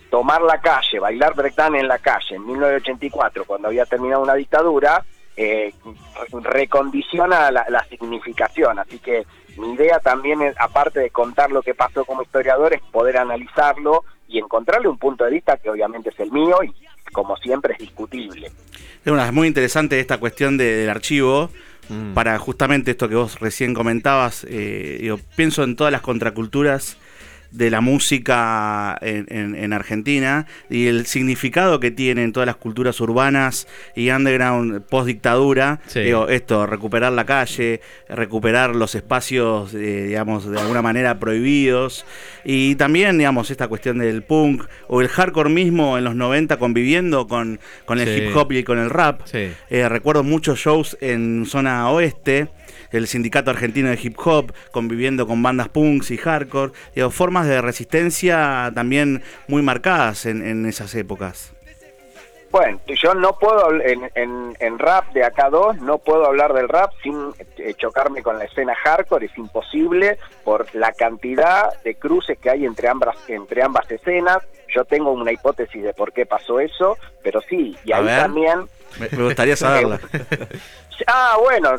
tomar 0.10 0.42
la 0.42 0.60
calle, 0.60 1.00
bailar 1.00 1.36
breakdance 1.36 1.80
en 1.80 1.88
la 1.88 2.00
calle 2.00 2.36
en 2.36 2.46
1984, 2.46 3.46
cuando 3.46 3.70
había 3.70 3.86
terminado 3.86 4.22
una 4.22 4.34
dictadura, 4.34 5.04
eh, 5.36 5.74
recondiciona 6.44 7.52
la, 7.52 7.66
la, 7.70 7.84
significación. 7.86 8.80
Así 8.80 9.00
que 9.00 9.26
mi 9.58 9.74
idea 9.74 10.00
también, 10.00 10.42
es, 10.42 10.56
aparte 10.60 11.00
de 11.00 11.12
contar 11.12 11.52
lo 11.52 11.62
que 11.62 11.76
pasó 11.76 12.06
como 12.06 12.24
historiador, 12.24 12.74
es 12.74 12.82
poder 12.92 13.18
analizarlo 13.18 14.04
y 14.28 14.40
encontrarle 14.40 14.88
un 14.88 14.98
punto 14.98 15.24
de 15.24 15.32
vista 15.32 15.58
que 15.58 15.70
obviamente 15.70 16.10
es 16.10 16.20
el 16.20 16.32
mío 16.32 16.58
y 16.64 16.74
como 17.12 17.38
siempre 17.38 17.74
es 17.74 17.80
discutible. 17.80 18.52
Es 19.06 19.34
muy 19.34 19.48
interesante 19.48 20.00
esta 20.00 20.18
cuestión 20.18 20.58
del 20.58 20.90
archivo. 20.90 21.50
Mm. 21.90 22.14
Para 22.14 22.38
justamente 22.38 22.92
esto 22.92 23.08
que 23.08 23.16
vos 23.16 23.40
recién 23.40 23.74
comentabas, 23.74 24.46
eh, 24.50 25.00
yo 25.02 25.18
pienso 25.38 25.64
en 25.64 25.78
todas 25.78 25.92
las 25.92 26.02
contraculturas 26.02 26.98
de 27.52 27.70
la 27.70 27.82
música 27.82 28.98
en, 29.02 29.74
Argentina 29.74 30.48
y 30.70 30.88
el 30.88 31.06
significado 31.06 31.80
que 31.80 31.92
tienen 31.92 32.32
todas 32.34 32.48
las 32.48 32.56
culturas 32.56 33.00
urbanas 33.00 33.68
y 33.96 34.10
underground 34.10 34.82
post 34.82 35.08
dictadura. 35.08 35.80
esto, 36.30 36.66
recuperar 36.66 37.12
la 37.14 37.26
calle, 37.26 37.82
recuperar 38.10 38.76
los 38.76 38.96
espacios, 38.96 39.74
eh, 39.74 40.06
digamos, 40.08 40.50
de 40.50 40.60
alguna 40.60 40.82
manera 40.82 41.20
prohibidos. 41.20 42.06
Y 42.44 42.76
también, 42.76 43.18
digamos, 43.18 43.52
esta 43.52 43.68
cuestión 43.68 44.00
del 44.00 44.24
punk 44.24 44.66
o 44.88 45.02
el 45.02 45.08
hardcore 45.08 45.50
mismo 45.50 45.98
en 45.98 46.04
los 46.04 46.16
90 46.16 46.58
conviviendo 46.58 47.28
con, 47.28 47.60
con 47.86 48.00
el 48.00 48.08
hip 48.18 48.36
hop 48.36 48.52
y 48.52 48.64
con 48.64 48.80
el 48.80 48.90
rap. 48.90 49.22
Eh, 49.34 49.90
recuerdo 49.90 50.24
muchos 50.24 50.60
shows 50.60 50.98
en 51.02 51.46
zona 51.46 51.90
oeste 51.92 52.50
el 52.92 53.08
sindicato 53.08 53.52
argentino 53.52 53.90
de 53.90 54.00
hip 54.02 54.18
hop, 54.24 54.54
conviviendo 54.72 55.28
con 55.28 55.42
bandas 55.44 55.70
punks 55.70 56.12
y 56.12 56.18
hardcore, 56.18 56.74
digo, 56.96 57.10
formas 57.10 57.48
de 57.48 57.62
resistencia 57.62 58.72
también 58.74 59.24
muy 59.48 59.62
marcadas 59.62 60.26
en, 60.26 60.66
esas 60.66 60.96
épocas. 60.96 61.54
Bueno, 62.50 62.80
yo 62.88 63.14
no 63.14 63.34
puedo, 63.34 63.72
en, 63.82 64.56
en, 64.60 64.80
rap 64.80 65.12
de 65.14 65.24
acá 65.24 65.50
dos, 65.50 65.78
no 65.78 65.98
puedo 65.98 66.26
hablar 66.26 66.54
del 66.54 66.70
rap 66.70 66.92
sin 67.04 67.34
eh, 67.58 67.74
chocarme 67.74 68.24
con 68.24 68.40
la 68.40 68.46
escena 68.46 68.74
hardcore, 68.74 69.26
es 69.26 69.38
imposible 69.38 70.18
por 70.44 70.74
la 70.74 70.94
cantidad 70.94 71.80
de 71.84 71.96
cruces 71.96 72.40
que 72.40 72.50
hay 72.50 72.66
entre 72.66 72.88
ambas, 72.88 73.18
entre 73.28 73.62
ambas 73.62 73.92
escenas. 73.92 74.40
Yo 74.74 74.86
tengo 74.86 75.12
una 75.12 75.32
hipótesis 75.32 75.84
de 75.84 75.94
por 75.94 76.14
qué 76.14 76.26
pasó 76.26 76.60
eso, 76.60 76.98
pero 77.22 77.42
sí, 77.42 77.76
y 77.84 77.92
ahí 77.92 78.06
también... 78.06 78.68
Me, 79.00 79.24
gustaría 79.24 79.56
saberla. 79.58 80.00
Ah, 81.06 81.38
bueno, 81.40 81.72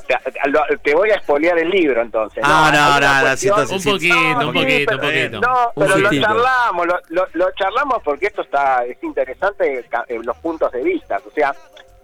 te, 0.83 0.95
voy 0.95 1.11
a 1.11 1.17
espolear 1.17 1.59
el 1.59 1.71
libro 1.71 2.00
entonces. 2.00 2.43
Ah, 2.47 2.71
no, 2.73 3.00
no, 3.00 3.21
no, 3.21 3.75
un 3.75 3.83
poquito, 3.83 4.47
un 4.47 4.53
poquito, 4.55 4.95
un 4.95 5.00
poquito. 5.00 5.41
No, 5.41 5.73
pero 5.75 5.99
lo 5.99 6.11
charlamos, 6.11 6.87
lo, 7.09 7.27
lo, 7.33 7.50
charlamos 7.53 8.03
porque 8.05 8.27
esto 8.27 8.43
está 8.43 8.85
es 8.85 9.03
interesante 9.03 9.85
eh, 10.09 10.19
los 10.23 10.37
puntos 10.38 10.71
de 10.73 10.83
vista. 10.83 11.21
O 11.27 11.31
sea, 11.33 11.55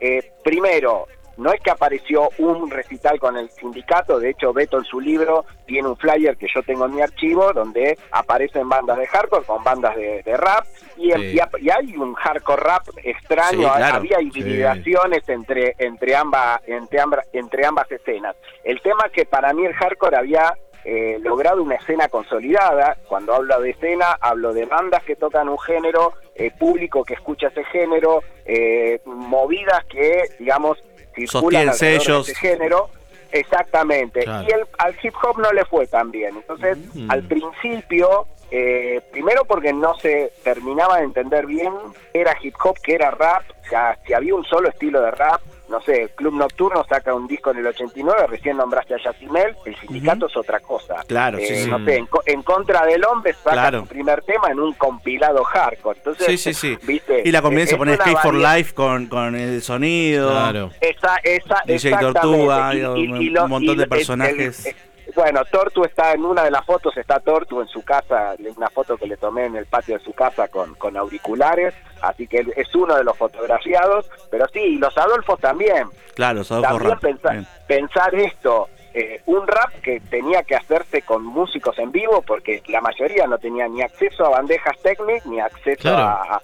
eh, 0.01 0.33
primero, 0.43 1.07
no 1.37 1.53
es 1.53 1.61
que 1.61 1.71
apareció 1.71 2.31
un 2.39 2.71
recital 2.71 3.19
con 3.19 3.37
el 3.37 3.51
sindicato, 3.51 4.19
de 4.19 4.31
hecho 4.31 4.53
Beto 4.53 4.79
en 4.79 4.85
su 4.85 5.01
libro 5.01 5.45
tiene 5.67 5.89
un 5.89 5.97
flyer 5.97 6.37
que 6.37 6.47
yo 6.53 6.63
tengo 6.63 6.87
en 6.87 6.95
mi 6.95 7.03
archivo 7.03 7.53
donde 7.53 7.99
aparecen 8.11 8.69
bandas 8.69 8.99
de 8.99 9.07
hardcore 9.07 9.45
con 9.45 9.63
bandas 9.65 9.97
de, 9.97 10.23
rap 10.37 10.65
y, 10.97 11.11
hay 11.13 11.97
un 11.97 12.15
hardcore 12.15 12.63
rap 12.63 12.83
extraño, 13.03 13.69
había 13.69 14.21
hibridaciones 14.21 15.29
entre, 15.29 15.75
entre, 15.79 16.15
ambas, 16.15 16.61
entre, 16.67 17.01
ambas, 17.01 17.27
entre 17.33 17.67
ambas 17.67 17.91
escenas. 17.91 18.37
El 18.63 18.81
tema 18.81 19.05
es 19.07 19.13
que 19.13 19.25
para 19.25 19.53
mí 19.53 19.65
el 19.65 19.75
hardcore 19.75 20.17
había 20.17 20.55
eh, 20.85 21.19
logrado 21.23 21.63
una 21.63 21.77
escena 21.77 22.09
consolidada. 22.09 22.99
Cuando 23.09 23.35
hablo 23.35 23.59
de 23.61 23.71
escena, 23.71 24.19
hablo 24.21 24.53
de 24.53 24.67
bandas 24.67 25.03
que 25.05 25.17
tocan 25.17 25.49
un 25.49 25.59
género, 25.59 26.13
eh, 26.35 26.51
público 26.59 27.05
que 27.05 27.15
escucha 27.15 27.49
ese 27.49 27.65
género, 27.65 28.23
eh, 28.45 29.01
movidas 29.07 29.85
que, 29.87 30.25
digamos, 30.39 30.79
circulan 31.15 31.75
sellos. 31.75 32.27
de 32.27 32.33
ese 32.33 32.41
género. 32.41 32.91
Exactamente. 33.33 34.25
Y 34.25 34.53
el, 34.53 34.65
al 34.79 34.95
hip 35.03 35.15
hop 35.23 35.39
no 35.39 35.53
le 35.53 35.65
fue 35.65 35.89
tan 35.89 36.13
bien. 36.13 36.37
Entonces, 36.37 36.79
mm. 36.95 37.11
al 37.11 37.25
principio, 37.25 38.29
eh, 38.51 39.01
primero 39.11 39.45
porque 39.45 39.73
no 39.73 39.99
se 39.99 40.33
terminaba 40.45 40.99
de 40.99 41.05
entender 41.05 41.45
bien 41.47 41.73
era 42.13 42.37
hip 42.41 42.55
hop, 42.63 42.79
que 42.81 42.95
era 42.95 43.11
rap, 43.11 43.43
o 43.67 43.69
sea, 43.69 43.99
si 44.07 44.13
había 44.13 44.37
un 44.37 44.45
solo 44.45 44.69
estilo 44.69 45.01
de 45.01 45.11
rap, 45.11 45.41
no 45.69 45.81
sé, 45.81 46.11
Club 46.15 46.35
Nocturno 46.35 46.85
saca 46.89 47.15
un 47.15 47.27
disco 47.27 47.51
en 47.51 47.59
el 47.59 47.67
89, 47.67 48.27
recién 48.29 48.57
nombraste 48.57 48.95
a 48.95 48.99
Yacimel, 48.99 49.57
el 49.65 49.77
sindicato 49.77 50.27
es 50.27 50.37
otra 50.37 50.61
cosa. 50.61 50.97
Claro, 51.07 51.39
sí, 51.39 51.47
eh, 51.49 51.67
No 51.67 51.85
sé, 51.85 52.05
en, 52.27 52.43
contra 52.43 52.85
del 52.85 53.05
hombre 53.05 53.33
saca 53.33 53.79
su 53.79 53.87
primer 53.87 54.23
tema 54.23 54.49
en 54.51 54.61
un 54.61 54.75
compilado 54.75 55.43
hardcore. 55.45 55.99
Entonces, 55.99 56.27
sí, 56.27 56.37
sí, 56.39 56.55
sí. 56.55 56.79
¿viste? 56.83 57.23
Y 57.25 57.33
la 57.33 57.43
comienza 57.43 57.77
a 57.77 57.79
poner 57.79 57.97
Skate 57.97 58.19
for 58.19 58.35
Life 58.35 58.75
con, 58.75 59.07
con 59.07 59.35
el 59.35 59.63
sonido. 59.63 60.31
Claro. 60.31 60.71
Esa, 60.81 61.17
esa, 61.23 61.63
DJ 61.67 61.97
Tortuga, 61.99 62.71
un 62.71 63.49
montón 63.49 63.79
de 63.79 63.87
personajes. 63.87 64.75
Bueno, 65.15 65.45
Tortu 65.45 65.85
está 65.85 66.13
en 66.13 66.25
una 66.25 66.43
de 66.43 66.51
las 66.51 66.65
fotos, 66.65 66.97
está 66.97 67.21
Tortu 67.21 67.61
en 67.61 67.69
su 67.69 67.85
casa, 67.85 68.35
una 68.57 68.69
foto 68.69 68.97
que 68.97 69.07
le 69.07 69.17
tomé 69.17 69.47
en 69.47 69.57
el 69.57 69.67
patio 69.67 69.97
de 69.99 70.05
su 70.05 70.13
casa 70.13 70.49
con, 70.49 70.75
con 70.75 70.97
auriculares, 70.97 71.75
así 72.03 72.27
que 72.27 72.45
es 72.57 72.75
uno 72.75 72.97
de 72.97 73.05
los 73.05 73.17
fotografiados, 73.17 74.11
pero 74.31 74.47
sí, 74.53 74.77
los 74.77 74.97
Adolfos 74.99 75.39
también. 75.41 75.89
Claro, 76.15 76.39
los 76.39 76.51
Adolfos 76.51 77.01
también 77.01 77.47
pensar 77.67 78.15
esto, 78.15 78.69
eh, 78.97 79.21
un 79.27 79.45
rap 79.45 79.73
que 79.83 79.99
tenía 80.09 80.45
que 80.45 80.55
hacerse 80.55 81.03
con 81.03 81.25
músicos 81.25 81.77
en 81.81 81.91
vivo 81.91 82.23
porque 82.25 82.63
la 82.69 82.81
mayoría 82.81 83.27
no 83.27 83.39
tenía 83.39 83.67
ni 83.67 83.83
acceso 83.83 84.25
a 84.25 84.29
bandejas 84.29 84.81
técnicas 84.83 85.27
ni 85.27 85.41
acceso 85.41 85.89
a, 85.89 86.41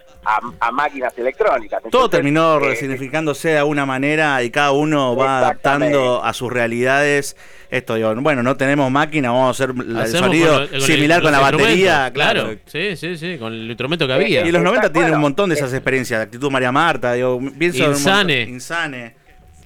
máquinas 0.72 1.16
electrónicas. 1.16 1.80
Todo 1.92 2.10
terminó 2.10 2.56
eh, 2.56 2.70
resignificándose 2.70 3.50
de 3.50 3.58
alguna 3.58 3.86
manera 3.86 4.42
y 4.42 4.50
cada 4.50 4.72
uno 4.72 5.14
va 5.14 5.38
adaptando 5.38 6.24
a 6.24 6.32
sus 6.32 6.52
realidades. 6.52 7.36
Esto, 7.70 7.94
digo, 7.94 8.12
bueno, 8.16 8.42
no 8.42 8.56
tenemos 8.56 8.90
máquina, 8.90 9.30
vamos 9.30 9.60
a 9.60 9.64
hacer 9.64 9.74
el 9.78 10.06
sonido 10.08 10.66
similar 10.80 11.22
con 11.22 11.30
la 11.30 11.38
batería. 11.38 12.10
Claro. 12.12 12.56
sí, 12.66 12.96
sí, 12.96 13.16
sí, 13.16 13.38
con 13.38 13.52
el 13.52 13.68
instrumento 13.68 14.08
que 14.08 14.12
había. 14.12 14.44
Y 14.44 14.50
los 14.50 14.62
90 14.62 14.92
tienen 14.92 15.14
un 15.14 15.20
montón 15.20 15.50
de 15.50 15.54
esas 15.54 15.72
experiencias, 15.72 16.18
de 16.18 16.24
actitud 16.24 16.50
María 16.50 16.72
Marta, 16.72 17.12
digo, 17.12 17.40
pienso 17.56 17.84
Insane. 17.86 18.42
Insane. 18.42 19.19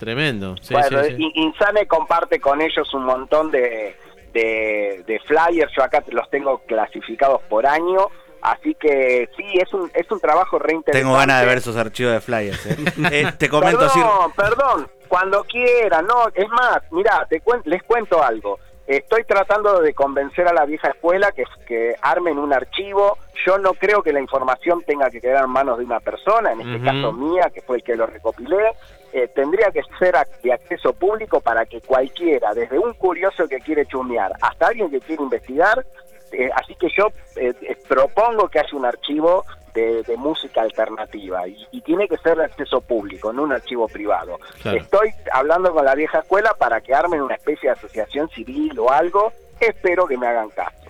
Tremendo. 0.05 0.55
bueno, 0.71 1.01
Insane 1.35 1.87
comparte 1.87 2.39
con 2.39 2.61
ellos 2.61 2.93
un 2.93 3.05
montón 3.05 3.51
de, 3.51 3.97
de, 4.35 5.21
flyers. 5.27 5.73
Yo 5.75 5.83
acá 5.83 6.05
los 6.09 6.29
tengo 6.29 6.59
clasificados 6.67 7.41
por 7.49 7.67
año. 7.67 8.09
Así 8.43 8.75
que 8.75 9.31
sí, 9.35 9.45
es 9.55 9.73
un, 9.73 9.91
es 9.95 10.11
un 10.11 10.21
trabajo 10.21 10.59
reinteresante. 10.59 11.03
Tengo 11.03 11.17
ganas 11.17 11.41
de 11.41 11.47
ver 11.47 11.57
esos 11.57 11.77
archivos 11.77 12.13
de 12.13 12.21
flyers. 12.21 12.67
¿eh? 12.67 12.77
Eh, 13.11 13.33
te 13.39 13.49
comento 13.49 13.79
perdón, 13.79 14.33
Perdón, 14.37 14.89
cuando 15.09 15.43
quiera. 15.45 16.03
No, 16.03 16.29
es 16.35 16.49
más, 16.51 16.83
mira, 16.91 17.27
te 17.31 17.41
les 17.65 17.83
cuento 17.85 18.23
algo. 18.23 18.59
Estoy 18.87 19.25
tratando 19.25 19.81
de 19.81 19.95
convencer 19.95 20.47
a 20.47 20.53
la 20.53 20.67
vieja 20.67 20.89
escuela 20.89 21.33
que, 21.33 21.45
que 21.67 21.95
armen 22.03 22.39
un 22.39 22.53
archivo. 22.53 23.17
Yo 23.47 23.57
no 23.57 23.73
creo 23.73 24.03
que 24.03 24.13
la 24.13 24.21
información 24.21 24.83
tenga 24.87 25.09
que 25.09 25.23
quedar 25.23 25.45
en 25.45 25.51
manos 25.51 25.79
de 25.79 25.87
una 25.87 26.01
persona, 26.01 26.53
en 26.53 26.61
este 26.61 26.85
caso 26.85 27.13
mía, 27.15 27.51
que 27.55 27.63
fue 27.63 27.79
el 27.79 27.83
que 27.83 27.97
lo 27.97 28.05
recopilé. 28.07 28.73
Eh, 29.17 29.29
tendría 29.29 29.71
que 29.71 29.81
ser 29.97 30.17
de 30.43 30.53
acceso 30.53 30.93
público 30.93 31.41
para 31.41 31.65
que 31.67 31.81
cualquiera, 31.81 32.53
desde 32.53 32.81
un 32.81 32.95
curioso 32.95 33.47
que 33.47 33.61
quiere 33.61 33.87
chumear 33.87 34.33
hasta 34.41 34.67
alguien 34.67 34.91
que 34.91 34.99
quiere 34.99 35.23
investigar, 35.23 35.87
eh, 36.33 36.51
así 36.53 36.75
que 36.75 36.89
yo 36.89 37.07
eh, 37.37 37.55
propongo 37.87 38.49
que 38.49 38.59
haya 38.59 38.77
un 38.77 38.85
archivo 38.85 39.45
de, 39.73 40.03
música 40.17 40.63
alternativa 40.63 41.47
y, 41.47 41.81
tiene 41.83 42.09
que 42.09 42.17
ser 42.17 42.39
de 42.39 42.47
acceso 42.47 42.81
público, 42.81 43.33
no 43.33 43.45
un 43.45 43.53
archivo 43.53 43.87
privado. 43.87 44.41
Estoy 44.65 45.11
hablando 45.33 45.73
con 45.73 45.85
la 45.85 45.95
vieja 45.95 46.19
escuela 46.19 46.53
para 46.59 46.81
que 46.81 46.93
armen 46.93 47.21
una 47.21 47.37
especie 47.37 47.69
de 47.69 47.77
asociación 47.77 48.29
civil 48.31 48.77
o 48.81 48.91
algo, 48.91 49.33
espero 49.61 50.09
que 50.09 50.19
me 50.19 50.27
hagan 50.27 50.51
caso. 50.51 50.84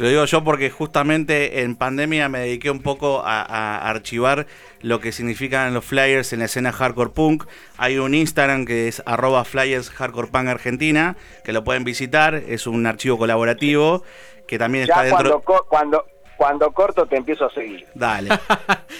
Lo 0.00 0.08
digo 0.08 0.24
yo 0.24 0.42
porque 0.42 0.70
justamente 0.70 1.60
en 1.60 1.76
pandemia 1.76 2.30
me 2.30 2.38
dediqué 2.38 2.70
un 2.70 2.80
poco 2.80 3.20
a, 3.22 3.86
archivar 3.86 4.46
lo 4.80 4.98
que 4.98 5.12
significan 5.12 5.74
los 5.74 5.84
flyers 5.84 6.32
en 6.32 6.38
la 6.38 6.46
escena 6.46 6.72
hardcore 6.72 7.10
punk. 7.10 7.44
Hay 7.76 7.98
un 7.98 8.14
Instagram 8.14 8.64
que 8.64 8.88
es 8.88 9.02
arroba 9.04 9.44
flyers 9.44 9.90
hardcore 9.90 10.28
punk 10.28 10.48
argentina, 10.48 11.16
que 11.44 11.52
lo 11.52 11.64
pueden 11.64 11.84
visitar, 11.84 12.34
es 12.34 12.66
un 12.66 12.86
archivo 12.86 13.18
colaborativo 13.18 14.02
que 14.48 14.58
también 14.58 14.84
está 14.84 15.02
dentro... 15.02 15.42
Cuando, 15.42 15.66
cuando, 15.68 16.06
cuando 16.38 16.72
corto 16.72 17.04
te 17.04 17.16
empiezo 17.18 17.44
a 17.44 17.52
seguir. 17.52 17.86
Dale. 17.94 18.30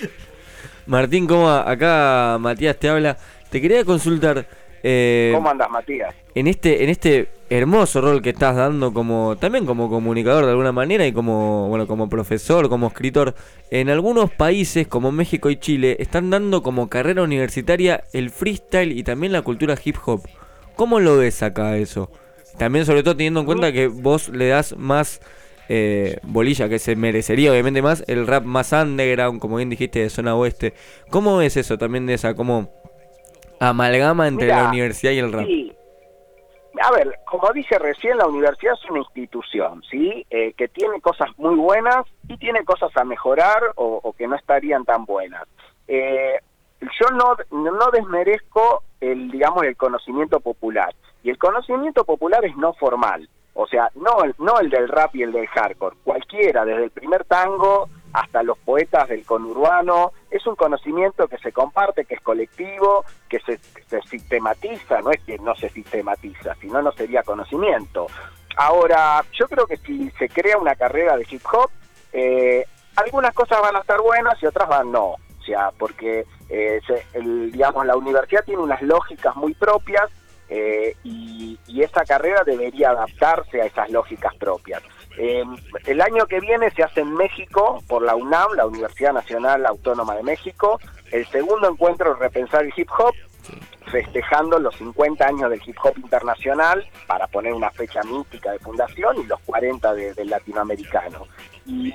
Martín, 0.87 1.27
¿cómo 1.27 1.49
acá 1.49 2.37
Matías 2.39 2.77
te 2.77 2.91
habla? 2.91 3.17
Te 3.49 3.63
quería 3.63 3.87
consultar... 3.87 4.47
Eh, 4.83 5.33
¿Cómo 5.35 5.49
andas, 5.49 5.71
Matías? 5.71 6.15
En 6.35 6.47
este, 6.47 6.85
en 6.85 6.91
este 6.91 7.40
hermoso 7.51 8.01
rol 8.01 8.23
que 8.23 8.31
estás 8.31 8.55
dando 8.55 8.95
como 8.95 9.37
también 9.37 9.67
como 9.67 9.91
comunicador 9.91 10.45
de 10.45 10.53
alguna 10.53 10.71
manera 10.71 11.05
y 11.05 11.13
como 11.13 11.69
bueno 11.69 11.89
como 11.89 12.09
profesor 12.09 12.69
como 12.69 12.87
escritor. 12.87 13.35
En 13.71 13.91
algunos 13.91 14.31
países 14.31 14.87
como 14.87 15.11
México 15.11 15.51
y 15.51 15.57
Chile 15.57 15.97
están 15.99 16.31
dando 16.31 16.63
como 16.63 16.89
carrera 16.89 17.23
universitaria 17.25 18.05
el 18.13 18.31
freestyle 18.31 18.97
y 18.97 19.03
también 19.03 19.33
la 19.33 19.43
cultura 19.43 19.75
hip 19.85 19.97
hop. 20.07 20.23
Cómo 20.77 21.01
lo 21.01 21.19
ves 21.19 21.43
acá 21.43 21.77
eso 21.77 22.11
también 22.57 22.87
sobre 22.87 23.03
todo 23.03 23.17
teniendo 23.17 23.41
en 23.41 23.47
cuenta 23.47 23.73
que 23.73 23.89
vos 23.89 24.29
le 24.29 24.49
das 24.49 24.77
más 24.77 25.21
eh, 25.69 26.19
bolilla 26.23 26.69
que 26.69 26.79
se 26.79 26.95
merecería 26.95 27.51
obviamente 27.51 27.81
más 27.81 28.05
el 28.07 28.27
rap 28.27 28.45
más 28.45 28.73
underground 28.73 29.41
como 29.41 29.57
bien 29.57 29.71
dijiste 29.71 30.01
de 30.01 30.11
zona 30.11 30.37
oeste. 30.37 30.75
Cómo 31.11 31.39
ves 31.39 31.57
eso 31.57 31.79
también 31.79 32.07
de 32.07 32.15
esa 32.15 32.35
como 32.35 32.71
amalgama 33.59 34.29
entre 34.29 34.49
la 34.49 34.69
universidad 34.69 35.13
y 35.13 35.19
el 35.19 35.33
rap 35.33 35.49
a 36.83 36.91
ver, 36.93 37.19
como 37.25 37.51
dije 37.53 37.79
recién, 37.79 38.19
la 38.19 38.27
universidad 38.27 38.75
es 38.75 38.91
una 38.91 39.01
institución, 39.01 39.83
¿sí? 39.91 40.27
Eh, 40.31 40.53
que 40.55 40.69
tiene 40.69 41.01
cosas 41.01 41.29
muy 41.37 41.57
buenas 41.57 42.05
y 42.29 42.37
tiene 42.37 42.65
cosas 42.65 42.97
a 42.97 43.05
mejorar 43.05 43.73
o, 43.77 44.15
que 44.17 44.29
no 44.29 44.37
estarían 44.37 44.85
tan 44.85 45.05
buenas. 45.05 45.45
Eh, 45.89 46.39
yo 46.81 47.09
no, 47.11 47.37
no 47.51 47.91
desmerezco 47.93 48.85
el, 49.01 49.31
digamos, 49.31 49.65
el 49.65 49.77
conocimiento 49.77 50.41
popular. 50.41 50.95
Y 51.23 51.31
el 51.31 51.39
conocimiento 51.39 52.05
popular 52.05 52.45
es 52.45 52.57
no 52.57 52.73
formal. 52.75 53.29
O 53.55 53.67
sea, 53.67 53.91
no 53.95 54.23
el, 54.25 54.35
no 54.39 54.59
el 54.61 54.71
del 54.71 54.89
rap 54.89 55.15
y 55.15 55.23
el 55.23 55.33
del 55.33 55.47
hardcore. 55.49 55.97
Cualquiera, 56.05 56.65
desde 56.65 56.85
el 56.85 56.91
primer 56.91 57.25
tango 57.25 57.89
hasta 58.13 58.43
los 58.43 58.59
poetas 58.59 59.09
del 59.09 59.25
conurbano, 59.25 60.13
es 60.31 60.47
un 60.47 60.57
conocimiento 60.57 61.29
que 61.29 61.39
se 61.39 61.53
comparte, 61.53 62.05
que 62.05 62.15
es 62.15 62.21
colectivo, 62.21 63.05
que 63.29 63.41
se, 63.41 63.59
sistematiza, 64.03 65.01
no 65.01 65.11
es 65.11 65.21
que 65.23 65.39
no 65.39 65.55
se 65.55 65.69
sistematiza, 65.69 66.55
sino 66.61 66.83
no 66.83 66.93
sería 66.93 67.23
conocimiento. 67.23 68.07
Ahora, 68.57 69.25
yo 69.33 69.47
creo 69.49 69.67
que 69.67 69.77
si 69.77 70.11
se 70.13 70.29
crea 70.29 70.59
una 70.59 70.75
carrera 70.75 71.17
de 71.17 71.27
hip 71.31 71.43
hop, 71.53 71.71
eh, 72.13 72.65
algunas 72.97 73.33
cosas 73.35 73.61
van 73.61 73.77
a 73.77 73.81
estar 73.81 74.01
buenas 74.01 74.43
y 74.43 74.47
otras 74.47 74.69
van 74.69 74.91
no. 74.91 75.17
O 75.41 75.43
sea, 75.45 75.71
porque 75.79 76.27
eh, 76.49 76.81
digamos 77.53 77.87
la 77.87 77.97
universidad 77.97 78.45
tiene 78.45 78.63
unas 78.63 78.83
lógicas 78.83 79.35
muy 79.37 79.55
propias 79.55 80.11
eh, 80.49 80.97
y, 81.05 81.59
y, 81.69 81.83
esa 81.83 82.05
carrera 82.05 82.43
debería 82.45 82.91
adaptarse 82.91 83.63
a 83.63 83.67
esas 83.67 83.89
lógicas 83.91 84.35
propias. 84.35 84.83
Eh, 85.19 85.45
el 85.87 86.01
año 86.01 86.27
que 86.27 86.41
viene 86.41 86.71
se 86.71 86.83
hace 86.83 87.01
en 87.01 87.15
México 87.15 87.83
por 87.89 88.03
la 88.03 88.15
UNAM, 88.15 88.53
la 88.57 88.67
Universidad 88.67 89.13
Nacional 89.13 89.67
Autónoma 89.67 90.15
de 90.15 90.23
México, 90.23 90.81
el 91.11 91.27
segundo 91.29 91.69
encuentro 91.69 92.15
Repensar 92.15 92.65
el 92.65 92.73
Hip 92.77 92.89
Hop, 92.99 93.15
festejando 93.91 94.59
los 94.59 94.75
50 94.77 95.27
años 95.27 95.51
del 95.51 95.61
hip 95.65 95.77
hop 95.83 95.97
internacional 95.97 96.87
para 97.07 97.27
poner 97.27 97.53
una 97.53 97.71
fecha 97.71 98.03
mística 98.03 98.53
de 98.53 98.59
fundación 98.59 99.17
y 99.21 99.27
los 99.27 99.41
40 99.41 99.95
del 99.95 100.31
latinoamericano. 100.31 101.27
Y 101.67 101.93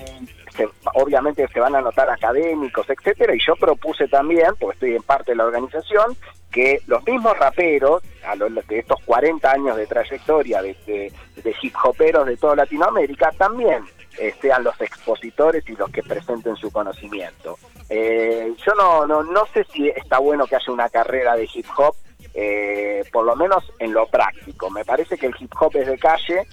obviamente 0.94 1.48
se 1.48 1.60
van 1.60 1.76
a 1.76 1.80
anotar 1.80 2.10
académicos, 2.10 2.90
etcétera, 2.90 3.36
y 3.36 3.40
yo 3.46 3.56
propuse 3.56 4.08
también, 4.08 4.52
porque 4.60 4.76
estoy 4.76 4.96
en 4.96 5.04
parte 5.04 5.32
de 5.32 5.38
la 5.38 5.46
organización, 5.46 6.16
que 6.52 6.80
los 6.88 7.06
mismos 7.06 7.38
raperos, 7.38 8.02
a 8.26 8.36
lo 8.36 8.50
de 8.50 8.80
estos 8.80 9.02
40 9.04 9.52
años 9.52 9.76
de 9.76 9.88
trayectoria 9.88 10.62
de, 10.62 10.76
de 10.86 11.56
hip 11.62 11.76
hoperos 11.84 12.26
de 12.26 12.38
toda 12.38 12.56
Latinoamérica, 12.56 13.32
también 13.38 13.84
eh, 14.18 14.34
sean 14.42 14.64
los 14.64 14.80
expositores 14.80 15.68
y 15.68 15.76
los 15.76 15.90
que 15.90 16.02
presenten 16.02 16.56
su 16.56 16.72
conocimiento. 16.72 17.58
Eh, 17.90 18.54
yo 18.66 18.74
no, 18.76 19.06
no, 19.06 19.24
no 19.24 19.46
sé 19.54 19.66
si 19.72 19.90
está 19.90 20.20
bueno 20.20 20.46
que 20.48 20.56
haya 20.56 20.72
una 20.72 20.90
carrera 20.90 21.36
de 21.36 21.50
hip 21.54 21.66
hop, 21.78 21.96
eh, 22.34 23.04
por 23.12 23.26
lo 23.26 23.36
menos 23.36 23.64
en 23.80 23.94
lo 23.94 24.08
práctico. 24.08 24.70
Me 24.70 24.86
parece 24.86 25.18
que 25.18 25.28
el 25.28 25.36
hip 25.40 25.52
hop 25.60 25.76
es 25.76 25.88
de 25.88 25.98
calle. 25.98 26.48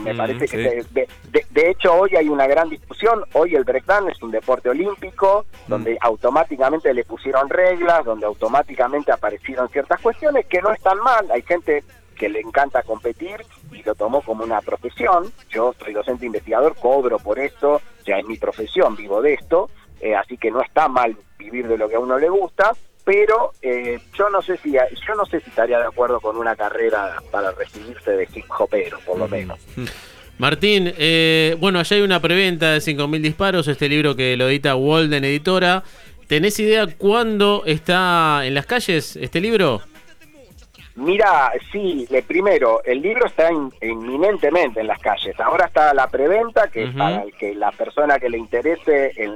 me 0.00 0.14
parece 0.14 0.46
que 0.46 0.84
de, 0.92 1.70
hecho 1.70 1.92
hoy 1.94 2.14
hay 2.16 2.28
una 2.28 2.46
gran 2.46 2.68
discusión 2.68 3.24
hoy 3.32 3.56
el 3.56 3.64
breakdance 3.64 4.12
es 4.12 4.22
un 4.22 4.30
deporte 4.30 4.68
olímpico 4.68 5.46
donde 5.66 5.94
mm. 5.94 5.98
automáticamente 6.02 6.94
le 6.94 7.02
pusieron 7.04 7.48
reglas 7.48 8.04
donde 8.04 8.26
automáticamente 8.26 9.10
aparecieron 9.10 9.68
ciertas 9.70 10.00
cuestiones 10.00 10.46
que 10.46 10.60
no 10.60 10.70
están 10.70 10.98
mal 10.98 11.28
hay 11.32 11.42
gente 11.42 11.82
que 12.14 12.28
le 12.28 12.40
encanta 12.40 12.82
competir 12.82 13.44
y 13.72 13.82
lo 13.82 13.94
tomó 13.94 14.22
como 14.22 14.44
una 14.44 14.60
profesión. 14.60 15.32
Yo 15.50 15.74
soy 15.82 15.92
docente 15.92 16.26
investigador, 16.26 16.76
cobro 16.76 17.18
por 17.18 17.38
esto, 17.38 17.80
ya 18.06 18.18
es 18.18 18.26
mi 18.26 18.36
profesión, 18.36 18.96
vivo 18.96 19.20
de 19.20 19.34
esto, 19.34 19.70
eh, 20.00 20.14
así 20.14 20.36
que 20.36 20.50
no 20.50 20.60
está 20.62 20.88
mal 20.88 21.16
vivir 21.38 21.68
de 21.68 21.78
lo 21.78 21.88
que 21.88 21.96
a 21.96 22.00
uno 22.00 22.18
le 22.18 22.28
gusta, 22.28 22.72
pero 23.04 23.52
eh, 23.60 24.00
yo 24.16 24.30
no 24.30 24.40
sé 24.40 24.56
si 24.56 24.72
yo 24.72 25.14
no 25.14 25.26
sé 25.26 25.40
si 25.40 25.50
estaría 25.50 25.78
de 25.78 25.86
acuerdo 25.86 26.20
con 26.20 26.36
una 26.36 26.56
carrera 26.56 27.22
para 27.30 27.50
recibirse 27.52 28.12
de 28.12 28.28
hip 28.34 28.46
hopero, 28.58 28.98
por 29.04 29.18
lo 29.18 29.28
menos. 29.28 29.58
Martín, 30.38 30.92
eh, 30.98 31.56
bueno, 31.60 31.78
allá 31.78 31.96
hay 31.96 32.02
una 32.02 32.20
preventa 32.20 32.72
de 32.72 32.78
5.000 32.78 33.20
disparos, 33.20 33.68
este 33.68 33.88
libro 33.88 34.16
que 34.16 34.36
lo 34.36 34.48
edita 34.48 34.74
Walden 34.74 35.24
Editora. 35.24 35.84
¿Tenés 36.26 36.58
idea 36.58 36.86
cuándo 36.98 37.62
está 37.66 38.44
en 38.44 38.54
las 38.54 38.66
calles 38.66 39.14
este 39.16 39.40
libro? 39.40 39.82
Mira, 40.96 41.50
sí, 41.72 42.06
le, 42.08 42.22
primero, 42.22 42.80
el 42.84 43.02
libro 43.02 43.26
está 43.26 43.50
inminentemente 43.82 44.80
en 44.80 44.86
las 44.86 45.00
calles. 45.00 45.38
Ahora 45.40 45.66
está 45.66 45.92
la 45.92 46.06
preventa, 46.06 46.68
que 46.68 46.84
es 46.84 46.94
para 46.94 47.22
el 47.22 47.32
que 47.34 47.54
la 47.54 47.72
persona 47.72 48.20
que 48.20 48.28
le 48.28 48.38
interese 48.38 49.12
el, 49.16 49.34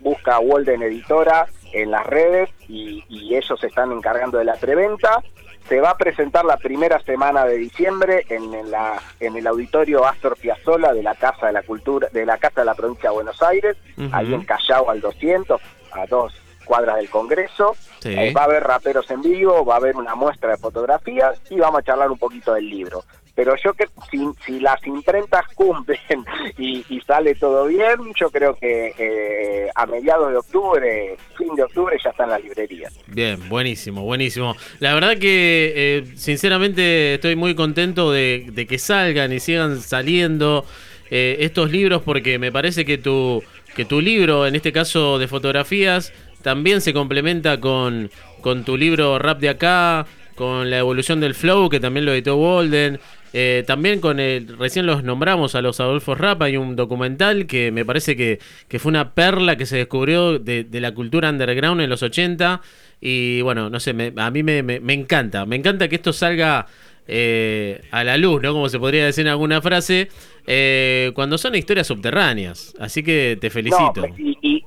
busca 0.00 0.38
Walden 0.38 0.82
Editora 0.82 1.46
en 1.72 1.90
las 1.90 2.06
redes 2.06 2.50
y, 2.68 3.04
ellos 3.34 3.60
se 3.60 3.68
están 3.68 3.92
encargando 3.92 4.38
de 4.38 4.44
la 4.44 4.54
preventa. 4.54 5.22
Se 5.68 5.80
va 5.80 5.90
a 5.90 5.96
presentar 5.96 6.44
la 6.44 6.56
primera 6.56 7.00
semana 7.00 7.44
de 7.44 7.56
diciembre 7.56 8.24
en, 8.28 8.70
la, 8.70 9.00
en 9.20 9.36
el 9.36 9.46
auditorio 9.46 10.04
Astor 10.04 10.36
Piazzolla 10.36 10.92
de 10.92 11.02
la 11.02 11.14
Casa 11.14 11.46
de 11.46 11.52
la 11.52 11.62
Cultura, 11.62 12.08
de 12.12 12.26
la 12.26 12.38
Casa 12.38 12.60
de 12.60 12.66
la 12.66 12.74
Provincia 12.74 13.10
de 13.10 13.14
Buenos 13.14 13.40
Aires, 13.42 13.76
ahí 14.12 14.34
en 14.34 14.42
Callao 14.42 14.90
al 14.90 15.00
200, 15.00 15.60
a 15.92 16.06
dos 16.06 16.39
cuadras 16.70 16.98
del 16.98 17.10
Congreso. 17.10 17.74
Eh, 18.04 18.32
va 18.32 18.42
a 18.42 18.44
haber 18.44 18.62
raperos 18.62 19.10
en 19.10 19.22
vivo, 19.22 19.64
va 19.64 19.74
a 19.74 19.76
haber 19.78 19.96
una 19.96 20.14
muestra 20.14 20.50
de 20.50 20.56
fotografías 20.56 21.40
y 21.50 21.56
vamos 21.56 21.80
a 21.80 21.82
charlar 21.82 22.12
un 22.12 22.18
poquito 22.18 22.54
del 22.54 22.70
libro. 22.70 23.02
Pero 23.34 23.56
yo 23.56 23.74
que 23.74 23.86
si, 24.08 24.24
si 24.46 24.60
las 24.60 24.80
imprentas 24.86 25.42
cumplen 25.56 25.98
y, 26.58 27.00
sale 27.04 27.34
todo 27.34 27.66
bien, 27.66 27.96
yo 28.14 28.30
creo 28.30 28.54
que 28.54 28.94
eh, 28.96 29.68
a 29.74 29.84
mediados 29.86 30.30
de 30.30 30.36
octubre, 30.36 31.16
fin 31.36 31.56
de 31.56 31.64
octubre, 31.64 31.96
ya 32.04 32.10
está 32.10 32.22
en 32.22 32.30
las 32.30 32.42
librerías. 32.44 32.96
Bien, 33.08 33.48
buenísimo, 33.48 34.02
buenísimo. 34.02 34.54
La 34.78 34.94
verdad 34.94 35.18
que 35.18 35.72
eh, 35.74 36.04
sinceramente 36.14 37.14
estoy 37.14 37.34
muy 37.34 37.56
contento 37.56 38.12
de, 38.12 38.46
de, 38.52 38.66
que 38.68 38.78
salgan 38.78 39.32
y 39.32 39.40
sigan 39.40 39.80
saliendo 39.80 40.64
estos 41.10 41.72
libros 41.72 42.02
porque 42.02 42.38
me 42.38 42.52
parece 42.52 42.84
que 42.84 42.96
tu, 42.96 43.42
que 43.74 43.84
tu 43.84 44.00
libro, 44.00 44.46
en 44.46 44.54
este 44.54 44.70
caso 44.70 45.18
de 45.18 45.26
fotografías, 45.26 46.12
también 46.42 46.80
se 46.80 46.92
complementa 46.92 47.60
con, 47.60 48.10
con 48.40 48.64
tu 48.64 48.76
libro 48.76 49.18
Rap 49.18 49.40
de 49.40 49.48
acá, 49.48 50.06
con 50.34 50.70
la 50.70 50.78
evolución 50.78 51.20
del 51.20 51.34
flow, 51.34 51.68
que 51.68 51.80
también 51.80 52.06
lo 52.06 52.12
editó 52.12 52.36
Walden. 52.36 52.98
Eh, 53.32 53.62
también 53.66 54.00
con 54.00 54.18
el, 54.18 54.58
recién 54.58 54.86
los 54.86 55.04
nombramos 55.04 55.54
a 55.54 55.62
los 55.62 55.78
Adolfo 55.78 56.16
Rap, 56.16 56.42
hay 56.42 56.56
un 56.56 56.74
documental 56.74 57.46
que 57.46 57.70
me 57.70 57.84
parece 57.84 58.16
que, 58.16 58.40
fue 58.78 58.88
una 58.90 59.12
perla 59.12 59.56
que 59.56 59.66
se 59.66 59.76
descubrió 59.76 60.38
de, 60.38 60.66
la 60.72 60.92
cultura 60.92 61.30
underground 61.30 61.80
en 61.80 61.90
los 61.90 62.02
80 62.02 62.60
y 63.00 63.40
bueno, 63.42 63.70
no 63.70 63.78
sé, 63.78 63.94
a 64.16 64.30
mí 64.30 64.42
me, 64.42 64.58
encanta, 64.92 65.46
me 65.46 65.56
encanta 65.56 65.88
que 65.88 65.96
esto 65.96 66.12
salga 66.12 66.66
eh, 67.06 67.82
a 67.92 68.02
la 68.02 68.16
luz, 68.16 68.42
¿no? 68.42 68.52
Como 68.52 68.68
se 68.68 68.80
podría 68.80 69.04
decir 69.04 69.26
en 69.26 69.30
alguna 69.30 69.62
frase, 69.62 70.08
eh, 70.46 71.12
cuando 71.14 71.38
son 71.38 71.54
historias 71.54 71.86
subterráneas, 71.86 72.74
así 72.80 73.02
que 73.04 73.38
te 73.40 73.48
felicito. 73.50 74.04
Y 74.18 74.64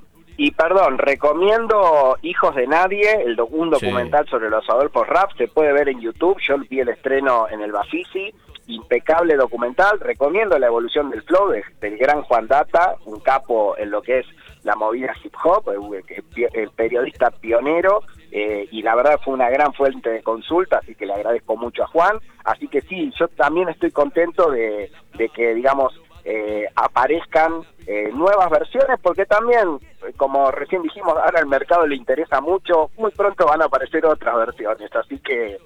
perdón, 0.52 0.98
recomiendo 0.98 2.18
Hijos 2.22 2.56
de 2.56 2.68
Nadie, 2.68 3.22
el 3.24 3.40
un 3.40 3.70
documental 3.70 4.28
sobre 4.28 4.50
los 4.50 4.68
Adolfos 4.70 5.08
Rap, 5.08 5.32
se 5.38 5.48
puede 5.48 5.74
ver 5.74 5.90
en 5.90 6.02
YouTube, 6.02 6.40
yo 6.42 6.58
vi 6.70 6.80
el 6.80 6.90
estreno 6.90 7.48
en 7.50 7.62
el 7.62 7.72
Bafisi, 7.72 8.34
impecable 8.68 9.36
documental, 9.36 10.00
recomiendo 10.00 10.58
la 10.58 10.68
evolución 10.68 11.10
del 11.10 11.22
flow 11.24 11.52
del 11.52 11.98
gran 11.98 12.22
Juan 12.24 12.48
Data, 12.48 12.96
un 13.06 13.20
capo 13.20 13.78
en 13.78 13.92
lo 13.92 14.02
que 14.02 14.20
es 14.20 14.26
la 14.64 14.76
movida 14.76 15.14
hip 15.24 15.34
hop, 15.44 15.70
el, 15.70 16.70
periodista 16.72 17.30
pionero, 17.32 18.02
eh, 18.32 18.68
y 18.72 18.82
la 18.82 18.96
verdad 18.96 19.20
fue 19.24 19.34
una 19.34 19.50
gran 19.50 19.74
fuente 19.74 20.10
de 20.10 20.24
consulta, 20.24 20.80
así 20.80 20.96
que 20.96 21.06
le 21.06 21.14
agradezco 21.14 21.58
mucho 21.58 21.84
a 21.84 21.88
Juan, 21.88 22.18
así 22.46 22.68
que 22.68 22.82
sí, 22.82 23.12
yo 23.20 23.28
también 23.28 23.70
estoy 23.70 23.92
contento 23.92 24.50
de, 24.50 24.90
de 25.18 25.30
que, 25.30 25.54
digamos, 25.54 25.94
eh, 26.26 26.66
aparezcan 26.76 27.62
eh, 27.86 28.10
nuevas 28.14 28.50
versiones, 28.50 29.00
porque 29.02 29.26
también, 29.26 29.80
como 30.18 30.52
recién 30.52 30.82
dijimos, 30.82 31.16
ahora 31.18 31.40
el 31.40 31.48
mercado 31.48 31.86
le 31.86 31.96
interesa 31.96 32.42
mucho, 32.42 32.92
muy 32.98 33.12
pronto 33.12 33.46
van 33.46 33.62
a 33.62 33.66
aparecer 33.66 34.06
otras 34.06 34.36
versiones, 34.36 34.90
así 34.96 35.20
que 35.20 35.58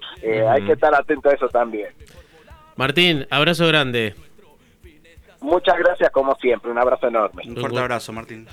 hay 0.48 0.64
que 0.64 0.72
estar 0.72 0.94
atento 0.94 1.30
a 1.30 1.34
eso 1.34 1.48
también. 1.48 1.88
Martín, 2.76 3.26
abrazo 3.30 3.66
grande. 3.66 4.14
Muchas 5.40 5.78
gracias 5.78 6.10
como 6.10 6.34
siempre, 6.36 6.70
un 6.70 6.78
abrazo 6.78 7.08
enorme. 7.08 7.42
Un 7.46 7.56
fuerte 7.56 7.78
abrazo, 7.78 8.12
Martín. 8.12 8.46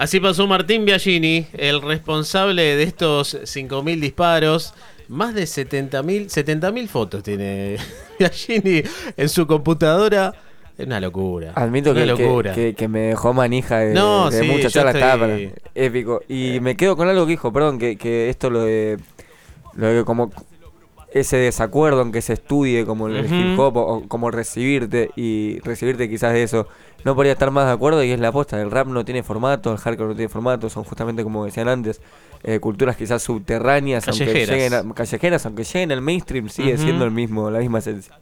Así 0.00 0.18
pasó 0.18 0.46
Martín 0.46 0.86
Biagini, 0.86 1.46
el 1.52 1.82
responsable 1.82 2.74
de 2.74 2.82
estos 2.84 3.34
5.000 3.34 4.00
disparos. 4.00 4.72
Más 5.08 5.34
de 5.34 5.42
70.000 5.42 6.28
70 6.28 6.72
fotos 6.88 7.22
tiene 7.22 7.76
Biagini 8.18 8.82
en 9.16 9.28
su 9.28 9.46
computadora. 9.46 10.32
Es 10.80 10.86
una 10.86 11.00
locura. 11.00 11.52
Admito 11.54 11.94
que, 11.94 12.06
locura. 12.06 12.54
Que, 12.54 12.88
me 12.88 13.00
dejó 13.00 13.32
manija 13.32 13.78
de, 13.78 13.94
no, 13.94 14.30
de 14.30 14.42
muchas 14.44 14.74
estoy... 14.74 15.52
épico. 15.74 16.22
Y 16.28 16.58
me 16.60 16.76
quedo 16.76 16.96
con 16.96 17.08
algo 17.08 17.26
que 17.26 17.30
dijo, 17.30 17.52
perdón, 17.52 17.78
que, 17.78 17.96
que 17.96 18.30
esto 18.30 18.50
lo 18.50 18.62
de, 18.62 18.98
lo 19.74 19.86
de 19.86 20.04
como 20.04 20.30
ese 21.12 21.36
desacuerdo 21.36 22.02
en 22.02 22.12
que 22.12 22.22
se 22.22 22.34
estudie 22.34 22.86
como 22.86 23.08
el 23.08 23.26
hip 23.26 23.58
hop 23.58 23.76
o, 23.76 24.08
como 24.08 24.30
recibirte 24.30 25.10
y 25.16 25.58
recibirte 25.60 26.08
quizás 26.08 26.32
de 26.32 26.42
eso. 26.42 26.68
No 27.04 27.14
podría 27.14 27.32
estar 27.32 27.50
más 27.50 27.66
de 27.66 27.72
acuerdo 27.72 28.04
y 28.04 28.10
es 28.10 28.20
la 28.20 28.28
aposta. 28.28 28.60
El 28.60 28.70
rap 28.70 28.86
no 28.86 29.04
tiene 29.04 29.22
formato, 29.22 29.72
el 29.72 29.78
hardcore 29.78 30.10
no 30.10 30.14
tiene 30.14 30.28
formato, 30.28 30.68
son 30.68 30.84
justamente 30.84 31.22
como 31.22 31.44
decían 31.46 31.68
antes, 31.68 32.00
eh, 32.42 32.60
culturas 32.60 32.96
quizás 32.96 33.22
subterráneas, 33.22 34.06
aunque 34.06 34.46
lleguen 34.46 34.92
callejeras, 34.92 35.46
aunque 35.46 35.64
lleguen 35.64 35.92
al 35.92 36.02
mainstream, 36.02 36.48
sigue 36.48 36.76
siendo 36.76 37.04
el 37.04 37.10
mismo, 37.10 37.50
la 37.50 37.58
misma 37.58 37.78
esencia. 37.78 38.14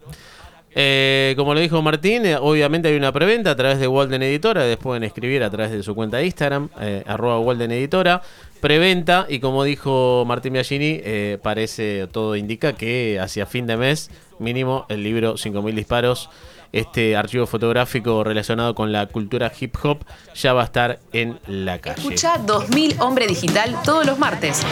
Eh, 0.74 1.34
como 1.36 1.54
lo 1.54 1.60
dijo 1.60 1.80
Martín, 1.82 2.26
eh, 2.26 2.36
obviamente 2.36 2.88
hay 2.88 2.96
una 2.96 3.10
preventa 3.12 3.52
a 3.52 3.56
través 3.56 3.78
de 3.78 3.88
Walden 3.88 4.22
Editora, 4.22 4.64
después 4.64 4.84
pueden 4.88 5.04
escribir 5.04 5.42
a 5.42 5.50
través 5.50 5.72
de 5.72 5.82
su 5.82 5.94
cuenta 5.94 6.18
de 6.18 6.26
Instagram, 6.26 6.68
eh, 6.80 7.02
arroba 7.06 7.38
Walden 7.40 7.72
Editora, 7.72 8.22
preventa 8.60 9.26
y 9.28 9.40
como 9.40 9.64
dijo 9.64 10.24
Martín 10.26 10.52
Biagini, 10.52 11.00
parece, 11.42 12.06
todo 12.10 12.36
indica 12.36 12.74
que 12.74 13.18
hacia 13.20 13.46
fin 13.46 13.66
de 13.66 13.76
mes, 13.76 14.10
mínimo, 14.38 14.86
el 14.88 15.02
libro 15.02 15.34
5.000 15.34 15.74
disparos, 15.74 16.30
este 16.72 17.16
archivo 17.16 17.46
fotográfico 17.46 18.22
relacionado 18.24 18.74
con 18.74 18.92
la 18.92 19.06
cultura 19.06 19.50
hip 19.58 19.74
hop, 19.82 20.04
ya 20.34 20.52
va 20.52 20.62
a 20.62 20.64
estar 20.64 20.98
en 21.12 21.38
la 21.46 21.78
calle. 21.78 22.00
Escucha 22.00 22.38
2000 22.38 23.00
Hombre 23.00 23.26
Digital 23.26 23.76
todos 23.84 24.06
los 24.06 24.18
martes. 24.18 24.62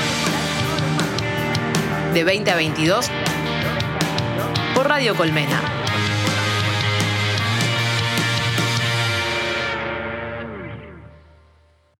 De 2.12 2.24
20 2.24 2.50
a 2.50 2.56
22 2.56 3.11
por 4.74 4.88
Radio 4.88 5.14
Colmena. 5.14 5.86